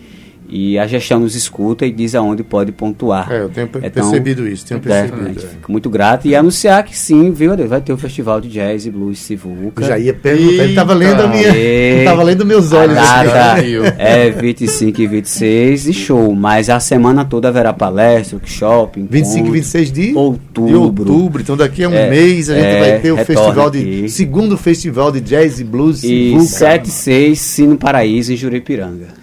E 0.52 0.76
a 0.78 0.86
gestão 0.86 1.20
nos 1.20 1.36
escuta 1.36 1.86
e 1.86 1.92
diz 1.92 2.14
aonde 2.16 2.42
pode 2.42 2.72
pontuar. 2.72 3.30
É, 3.30 3.40
eu 3.42 3.48
tenho 3.48 3.68
per- 3.68 3.88
percebido 3.90 4.48
isso, 4.48 4.66
tenho 4.66 4.78
é, 4.78 4.80
percebido, 4.80 5.38
é. 5.38 5.42
fica 5.48 5.68
muito 5.70 5.88
grato 5.88 6.26
e 6.26 6.34
anunciar 6.34 6.82
que 6.84 6.96
sim, 6.98 7.30
viu? 7.30 7.56
Vai 7.68 7.80
ter 7.80 7.92
o 7.92 7.96
festival 7.96 8.40
de 8.40 8.48
jazz 8.48 8.84
e 8.84 8.90
blues 8.90 9.20
Sivuca. 9.20 9.82
Eu 9.84 9.86
já 9.88 9.98
ia 9.98 10.12
perguntar, 10.12 10.52
ele 10.64 10.70
estava 10.70 10.92
lendo 10.92 11.20
a 11.22 11.28
minha. 11.28 11.48
E- 11.56 12.02
Tava 12.04 12.22
lendo 12.24 12.44
meus 12.44 12.72
olhos. 12.72 12.96
A 12.96 13.22
data 13.24 13.62
é 13.96 14.30
25 14.30 15.00
e 15.00 15.06
26 15.06 15.86
e 15.86 15.92
show, 15.92 16.34
mas 16.34 16.68
a 16.68 16.80
semana 16.80 17.24
toda 17.24 17.46
haverá 17.48 17.72
palestra, 17.72 18.36
workshop, 18.36 19.06
25 19.08 19.36
e 19.36 19.38
encontro. 19.40 19.52
26 19.52 19.92
de 19.92 20.14
Outubro. 20.16 20.66
de 20.68 20.74
outubro. 20.74 21.42
Então 21.42 21.56
daqui 21.56 21.84
a 21.84 21.88
um 21.88 21.94
É, 21.94 22.10
mês 22.10 22.50
a 22.50 22.54
gente 22.56 22.64
é, 22.66 22.80
vai 22.80 22.98
ter 23.00 23.12
o 23.12 23.16
festival 23.18 23.70
de 23.70 23.78
aqui. 23.78 24.08
segundo 24.08 24.56
festival 24.56 25.12
de 25.12 25.20
jazz 25.20 25.60
e 25.60 25.64
blues 25.64 26.02
E 26.02 26.08
Sivuca. 26.32 26.44
7 26.44 26.86
e 26.86 26.90
6, 26.90 27.38
Sino 27.40 27.76
Paraíso, 27.76 28.32
em 28.32 28.36
Juripiranga. 28.36 29.19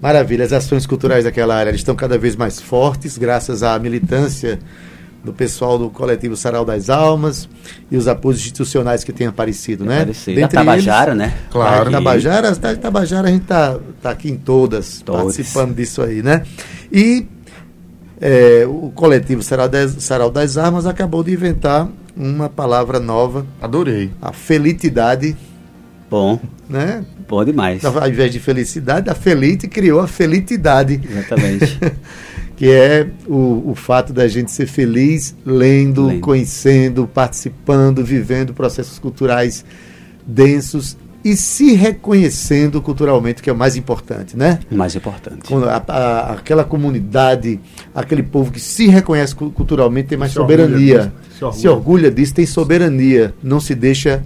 Maravilha, 0.00 0.44
as 0.44 0.52
ações 0.52 0.86
culturais 0.86 1.24
daquela 1.24 1.54
área 1.54 1.70
eles 1.70 1.80
estão 1.80 1.94
cada 1.94 2.16
vez 2.16 2.34
mais 2.34 2.60
fortes, 2.60 3.18
graças 3.18 3.62
à 3.62 3.78
militância 3.78 4.58
do 5.22 5.32
pessoal 5.32 5.78
do 5.78 5.90
coletivo 5.90 6.34
Sarau 6.34 6.64
das 6.64 6.88
Almas 6.88 7.48
e 7.90 7.96
os 7.96 8.08
apoios 8.08 8.38
institucionais 8.38 9.04
que 9.04 9.12
têm 9.12 9.26
aparecido, 9.26 9.84
né? 9.84 10.00
Aparecido. 10.00 10.40
Da 10.40 10.48
Tabajara, 10.48 11.14
né? 11.14 11.34
Claro. 11.50 11.88
A 11.88 11.92
Tabajara, 11.92 12.48
a 12.48 12.54
cidade 12.54 12.76
de 12.76 12.80
Tabajara 12.80 13.28
a 13.28 13.30
gente 13.30 13.44
tá, 13.44 13.78
tá 14.00 14.10
aqui 14.10 14.30
em 14.30 14.36
todas, 14.36 15.02
Todas. 15.02 15.36
participando 15.36 15.74
disso 15.74 16.00
aí, 16.00 16.22
né? 16.22 16.42
E 16.90 17.26
é, 18.18 18.64
o 18.66 18.90
coletivo 18.94 19.42
Sarau 19.42 19.68
das, 19.68 19.92
Sarau 20.02 20.30
das 20.30 20.56
Armas 20.56 20.86
acabou 20.86 21.22
de 21.22 21.32
inventar 21.32 21.88
uma 22.16 22.48
palavra 22.48 22.98
nova, 22.98 23.46
Adorei. 23.60 24.10
a 24.20 24.32
felitidade, 24.32 25.36
Bom, 26.10 26.40
né? 26.68 27.04
bom 27.28 27.44
demais. 27.44 27.84
Ao 27.84 28.08
invés 28.08 28.32
de 28.32 28.40
felicidade, 28.40 29.08
a 29.08 29.14
Felite 29.14 29.68
criou 29.68 30.00
a 30.00 30.08
felitidade. 30.08 31.00
Exatamente. 31.08 31.78
que 32.56 32.68
é 32.70 33.06
o, 33.26 33.70
o 33.70 33.74
fato 33.74 34.12
da 34.12 34.26
gente 34.28 34.50
ser 34.50 34.66
feliz 34.66 35.34
lendo, 35.46 36.06
Lendo. 36.08 36.20
conhecendo, 36.20 37.06
participando, 37.06 38.04
vivendo 38.04 38.52
processos 38.52 38.98
culturais 38.98 39.64
densos 40.26 40.96
e 41.24 41.36
se 41.36 41.72
reconhecendo 41.74 42.80
culturalmente, 42.82 43.42
que 43.42 43.48
é 43.48 43.52
o 43.52 43.56
mais 43.56 43.76
importante, 43.76 44.36
né? 44.36 44.58
O 44.70 44.74
mais 44.74 44.94
importante. 44.96 45.40
Quando 45.48 45.68
a- 45.68 45.82
a- 45.86 46.32
aquela 46.32 46.64
comunidade, 46.64 47.60
aquele 47.94 48.22
povo 48.22 48.50
que 48.50 48.60
se 48.60 48.86
reconhece 48.88 49.34
cu- 49.34 49.50
culturalmente 49.50 50.08
tem 50.08 50.18
mais 50.18 50.32
Se 50.32 50.38
orgulha 50.38 50.64
soberania, 50.64 50.98
disso, 50.98 51.12
se 51.38 51.44
orgulha. 51.44 51.60
se 51.60 51.68
orgulha 51.68 52.10
disso, 52.10 52.34
tem 52.34 52.46
soberania, 52.46 53.34
não 53.42 53.60
se 53.60 53.74
deixa 53.74 54.22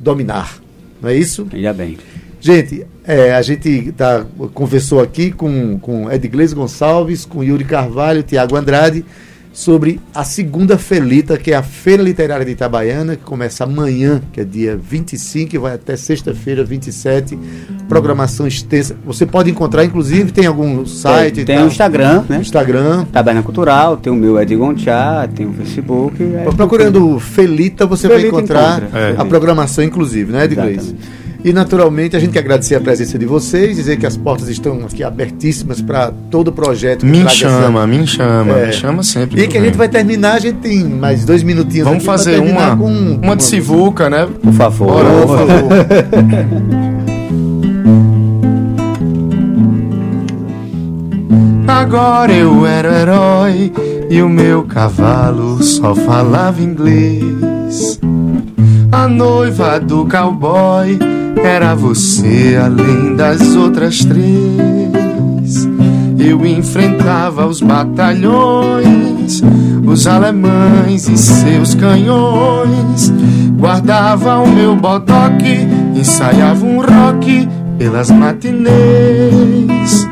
dominar, 0.00 0.56
não 1.02 1.10
é 1.10 1.16
isso? 1.16 1.46
Ainda 1.52 1.72
bem. 1.72 1.98
Gente, 2.40 2.86
é, 3.04 3.34
a 3.34 3.42
gente 3.42 3.92
tá, 3.92 4.24
conversou 4.54 5.00
aqui 5.00 5.30
com, 5.30 5.78
com 5.78 6.10
Edglês 6.10 6.52
Gonçalves, 6.52 7.24
com 7.24 7.42
Yuri 7.42 7.64
Carvalho, 7.64 8.22
Tiago 8.22 8.56
Andrade, 8.56 9.04
sobre 9.52 10.00
a 10.14 10.24
segunda 10.24 10.78
Felita, 10.78 11.36
que 11.36 11.52
é 11.52 11.54
a 11.54 11.62
Feira 11.62 12.02
Literária 12.02 12.44
de 12.44 12.52
Itabaiana, 12.52 13.16
que 13.16 13.22
começa 13.22 13.64
amanhã, 13.64 14.22
que 14.32 14.40
é 14.40 14.44
dia 14.44 14.76
25, 14.76 15.54
e 15.54 15.58
vai 15.58 15.74
até 15.74 15.96
sexta-feira, 15.96 16.64
27. 16.64 17.38
Programação 17.88 18.46
extensa. 18.46 18.96
Você 19.04 19.26
pode 19.26 19.50
encontrar, 19.50 19.84
inclusive, 19.84 20.32
tem 20.32 20.46
algum 20.46 20.86
site? 20.86 21.44
tem 21.44 21.62
o 21.62 21.66
Instagram, 21.66 22.24
né? 22.28 22.38
Instagram. 22.38 23.04
Taberna 23.12 23.42
Cultural, 23.42 23.96
tem 23.96 24.12
o 24.12 24.16
meu 24.16 24.40
Ed 24.40 24.54
Gonchá, 24.56 25.28
tem 25.34 25.46
o 25.46 25.52
Facebook. 25.52 26.22
é 26.22 26.50
Procurando 26.56 27.18
Felita, 27.18 27.84
você 27.86 28.08
vai 28.08 28.18
Felita 28.18 28.36
encontrar 28.36 28.78
encontra. 28.78 28.98
É. 28.98 29.14
a 29.18 29.24
programação, 29.24 29.84
inclusive, 29.84 30.32
né, 30.32 30.44
Edglês? 30.44 30.78
Exatamente. 30.78 31.21
E 31.44 31.52
naturalmente 31.52 32.14
a 32.16 32.20
gente 32.20 32.30
quer 32.30 32.38
agradecer 32.38 32.76
a 32.76 32.80
presença 32.80 33.18
de 33.18 33.26
vocês, 33.26 33.76
dizer 33.76 33.96
que 33.96 34.06
as 34.06 34.16
portas 34.16 34.48
estão 34.48 34.80
aqui 34.84 35.02
abertíssimas 35.02 35.80
para 35.82 36.12
todo 36.30 36.48
o 36.48 36.52
projeto. 36.52 37.00
que 37.00 37.06
Me 37.06 37.18
traga 37.20 37.30
chama, 37.34 37.78
essa- 37.80 37.86
me 37.88 38.06
chama, 38.06 38.52
É. 38.58 38.66
me 38.66 38.72
chama 38.72 39.02
sempre. 39.02 39.42
E 39.42 39.48
que 39.48 39.58
a 39.58 39.60
gente 39.60 39.76
vai 39.76 39.88
terminar, 39.88 40.34
a 40.34 40.38
gente 40.38 40.58
tem 40.58 40.84
mais 40.84 41.24
dois 41.24 41.42
minutinhos 41.42 41.88
Vamos 41.88 42.04
fazer 42.04 42.32
terminar 42.36 42.74
uma, 42.74 42.76
com 42.76 43.20
uma 43.22 43.34
de 43.36 43.42
Sivuca, 43.42 44.08
né? 44.08 44.28
Por 44.40 44.52
favor. 44.52 45.02
Bora, 45.02 45.26
Por 45.26 45.36
favor. 45.38 46.82
Agora 51.66 52.32
eu 52.32 52.66
era 52.66 53.00
herói 53.00 53.72
e 54.10 54.20
o 54.22 54.28
meu 54.28 54.62
cavalo 54.64 55.62
só 55.62 55.94
falava 55.94 56.60
inglês. 56.62 57.98
A 58.90 59.08
noiva 59.08 59.80
do 59.80 60.06
cowboy 60.06 60.98
era 61.44 61.74
você 61.74 62.58
além 62.62 63.16
das 63.16 63.54
outras 63.54 64.04
três. 64.04 65.68
Eu 66.18 66.46
enfrentava 66.46 67.46
os 67.46 67.60
batalhões, 67.60 69.42
os 69.84 70.06
alemães 70.06 71.08
e 71.08 71.16
seus 71.16 71.74
canhões. 71.74 73.12
Guardava 73.58 74.38
o 74.38 74.48
meu 74.48 74.76
bodoque, 74.76 75.66
ensaiava 75.94 76.64
um 76.64 76.80
rock 76.80 77.48
pelas 77.78 78.10
matinês. 78.10 80.08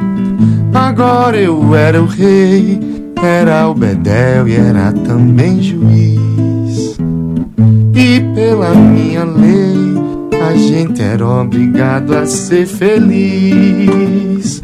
Agora 0.75 1.37
eu 1.37 1.75
era 1.75 2.03
o 2.03 2.07
rei, 2.07 2.81
era 3.23 3.69
o 3.69 3.75
bedel 3.75 4.49
e 4.49 4.55
era 4.55 4.93
também 4.93 5.63
juiz. 5.63 6.97
E 7.95 8.21
pela 8.35 8.75
minha 8.75 9.25
lei, 9.25 9.89
a 10.40 10.55
gente 10.55 11.03
era 11.03 11.26
obrigado 11.26 12.16
a 12.16 12.26
ser 12.26 12.66
feliz. 12.66 14.62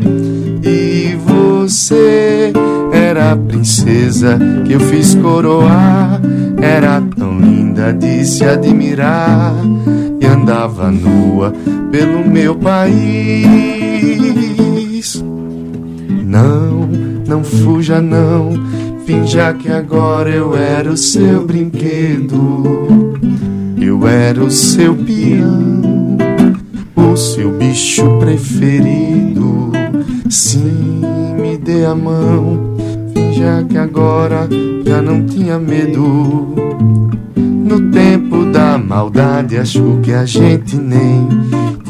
E 0.63 1.17
você 1.25 2.53
era 2.93 3.33
a 3.33 3.37
princesa 3.37 4.39
que 4.67 4.73
eu 4.73 4.81
fiz 4.81 5.15
coroar, 5.15 6.21
era 6.61 7.01
tão 7.17 7.39
linda 7.39 7.93
de 7.93 8.25
se 8.25 8.45
admirar. 8.45 9.55
E 10.21 10.27
andava 10.27 10.91
nua 10.91 11.53
pelo 11.91 12.27
meu 12.27 12.57
país. 12.57 13.57
Não, 16.25 16.89
não 17.27 17.45
fuja 17.45 18.01
não, 18.01 18.53
finja 19.05 19.53
que 19.55 19.71
agora 19.71 20.31
eu 20.31 20.57
era 20.57 20.91
o 20.91 20.97
seu 20.97 21.47
brinquedo. 21.47 23.07
Eu 23.77 24.07
era 24.07 24.43
o 24.43 24.51
seu 24.51 24.95
peão, 24.95 26.17
o 26.97 27.17
seu 27.17 27.53
bicho 27.53 28.19
preferido. 28.19 29.73
Sim, 30.29 31.03
me 31.39 31.57
dê 31.57 31.85
a 31.85 31.95
mão, 31.95 32.77
finja 33.13 33.65
que 33.69 33.79
agora 33.79 34.49
já 34.85 35.01
não 35.03 35.25
tinha 35.25 35.59
medo. 35.59 36.55
No 37.37 37.91
tempo 37.91 38.47
da 38.47 38.79
maldade, 38.79 39.59
acho 39.59 40.01
que 40.03 40.13
a 40.13 40.25
gente 40.25 40.77
nem 40.77 41.29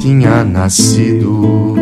tinha 0.00 0.44
nascido. 0.44 1.74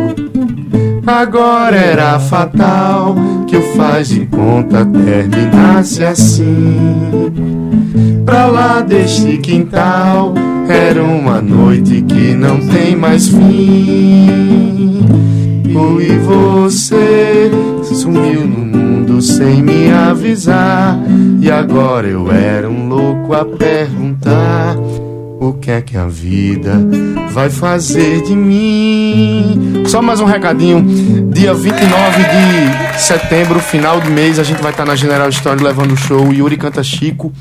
Agora 1.05 1.75
era 1.75 2.19
fatal 2.19 3.15
que 3.47 3.55
o 3.55 3.61
faz 3.75 4.09
de 4.09 4.25
conta 4.25 4.85
terminasse 4.85 6.03
assim. 6.03 7.74
Pra 8.25 8.47
lá 8.47 8.81
deste 8.81 9.37
quintal 9.37 10.33
era 10.67 11.03
uma 11.03 11.41
noite 11.41 12.01
que 12.01 12.33
não 12.33 12.59
tem 12.59 12.95
mais 12.95 13.27
fim. 13.27 14.65
E 16.05 16.17
você 16.19 17.51
sumiu 17.83 18.41
no 18.41 18.65
mundo 18.65 19.21
sem 19.21 19.61
me 19.61 19.91
avisar. 19.91 20.97
E 21.41 21.49
agora 21.49 22.07
eu 22.07 22.31
era 22.31 22.69
um 22.69 22.87
louco 22.87 23.33
a 23.33 23.43
perguntar. 23.43 24.75
O 25.39 25.53
que 25.53 25.71
é 25.71 25.81
que 25.81 25.97
a 25.97 26.07
vida 26.07 26.73
vai 27.31 27.49
fazer 27.49 28.23
de 28.23 28.35
mim? 28.35 29.83
Só 29.85 30.01
mais 30.01 30.19
um 30.19 30.25
recadinho. 30.25 30.83
Dia 31.31 31.53
29 31.53 32.23
de 32.23 33.01
setembro, 33.01 33.59
final 33.59 33.99
do 33.99 34.09
mês, 34.09 34.39
a 34.39 34.43
gente 34.43 34.61
vai 34.61 34.71
estar 34.71 34.85
na 34.85 34.95
General 34.95 35.29
Store 35.29 35.61
levando 35.61 35.91
o 35.91 35.97
show. 35.97 36.31
Yuri 36.31 36.55
canta 36.55 36.83
Chico, 36.83 37.33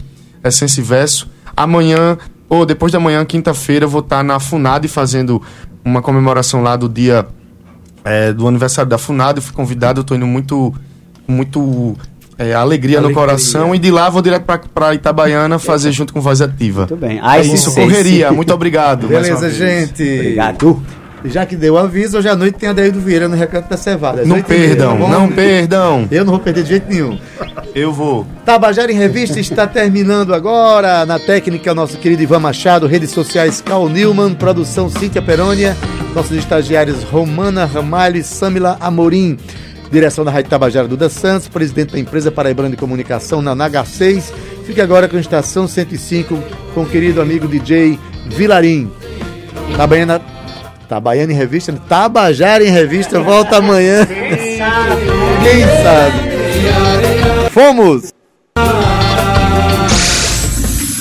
Essência 0.44 0.80
e 0.80 0.84
Verso. 0.84 1.28
Amanhã, 1.56 2.18
ou 2.48 2.66
depois 2.66 2.92
da 2.92 3.00
manhã, 3.00 3.24
quinta-feira, 3.24 3.84
eu 3.84 3.88
vou 3.88 4.00
estar 4.00 4.22
na 4.22 4.38
FUNAD 4.38 4.86
fazendo 4.88 5.40
uma 5.84 6.02
comemoração 6.02 6.62
lá 6.62 6.76
do 6.76 6.88
dia 6.88 7.26
é, 8.04 8.32
do 8.32 8.46
aniversário 8.46 8.88
da 8.88 8.98
FUNAD. 8.98 9.38
Eu 9.38 9.42
fui 9.42 9.54
convidado, 9.54 10.00
eu 10.00 10.04
tô 10.04 10.14
indo 10.14 10.26
muito, 10.26 10.74
muito 11.26 11.96
é, 12.38 12.52
alegria, 12.54 13.00
no 13.00 13.06
Alegria. 13.06 13.26
coração. 13.26 13.74
E 13.74 13.78
de 13.78 13.90
lá 13.90 14.10
vou 14.10 14.20
direto 14.20 14.42
pra, 14.44 14.58
pra 14.58 14.94
Itabaiana 14.94 15.58
fazer 15.58 15.92
junto 15.92 16.12
com 16.12 16.20
Voz 16.20 16.40
Ativa. 16.40 16.80
Muito 16.82 16.96
bem. 16.96 17.18
É 17.18 17.20
Ai, 17.22 17.40
isso, 17.42 17.70
sim, 17.70 17.80
correria. 17.82 18.28
sim. 18.28 18.34
Muito 18.34 18.52
obrigado. 18.52 19.06
Beleza, 19.06 19.48
gente. 19.50 20.02
Obrigado. 20.02 20.82
Já 21.24 21.46
que 21.46 21.56
deu 21.56 21.74
o 21.74 21.78
aviso, 21.78 22.18
hoje 22.18 22.28
à 22.28 22.36
noite 22.36 22.58
tem 22.58 22.68
Adeildo 22.68 23.00
Vieira 23.00 23.26
no 23.28 23.34
Recanto 23.34 23.68
da 23.68 23.78
Cevada. 23.78 24.24
Não 24.26 24.42
perdam, 24.42 24.98
tá 24.98 25.08
não 25.08 25.28
perdam. 25.28 26.08
Eu 26.10 26.24
não 26.24 26.32
vou 26.32 26.40
perder 26.40 26.62
de 26.62 26.68
jeito 26.68 26.86
nenhum. 26.88 27.18
Eu 27.74 27.92
vou. 27.92 28.26
Tabajara 28.44 28.92
em 28.92 28.96
Revista 28.96 29.40
está 29.40 29.66
terminando 29.66 30.34
agora. 30.34 31.06
Na 31.06 31.18
técnica, 31.18 31.74
nosso 31.74 31.96
querido 31.96 32.22
Ivan 32.22 32.40
Machado, 32.40 32.86
redes 32.86 33.10
sociais 33.10 33.62
Cal 33.62 33.88
Newman, 33.88 34.34
produção 34.34 34.90
Cíntia 34.90 35.22
Perônia, 35.22 35.74
nossos 36.14 36.36
estagiários 36.36 37.02
Romana 37.04 37.64
Ramalho 37.64 38.18
e 38.18 38.22
Samila 38.22 38.76
Amorim. 38.78 39.38
Direção 39.90 40.24
da 40.24 40.30
Rádio 40.30 40.50
Tabajara 40.50 40.86
Duda 40.86 41.08
Santos, 41.08 41.48
presidente 41.48 41.92
da 41.92 41.98
empresa 41.98 42.30
Paraibana 42.30 42.68
de 42.68 42.76
Comunicação 42.76 43.40
na 43.40 43.54
Naga 43.54 43.84
6. 43.84 44.32
Fique 44.66 44.80
agora 44.80 45.08
com 45.08 45.16
a 45.16 45.20
Estação 45.20 45.66
105 45.66 46.38
com 46.74 46.82
o 46.82 46.86
querido 46.86 47.22
amigo 47.22 47.48
DJ 47.48 47.98
Vilarim. 48.26 48.90
Tabaiana, 49.76 50.20
Tabaiana 50.84 51.32
em 51.32 51.36
Revista, 51.36 51.72
Tabajara 51.88 52.64
em 52.64 52.70
Revista, 52.70 53.18
volta 53.20 53.56
amanhã. 53.58 54.06
Quem 54.06 54.58
sabe? 54.58 55.02
Quem 55.42 55.62
sabe? 55.82 56.18
Fomos! 57.50 58.12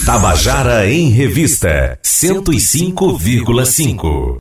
Tabajara 0.05 0.89
em 0.89 1.09
Revista 1.09 1.99
105,5 2.03 4.37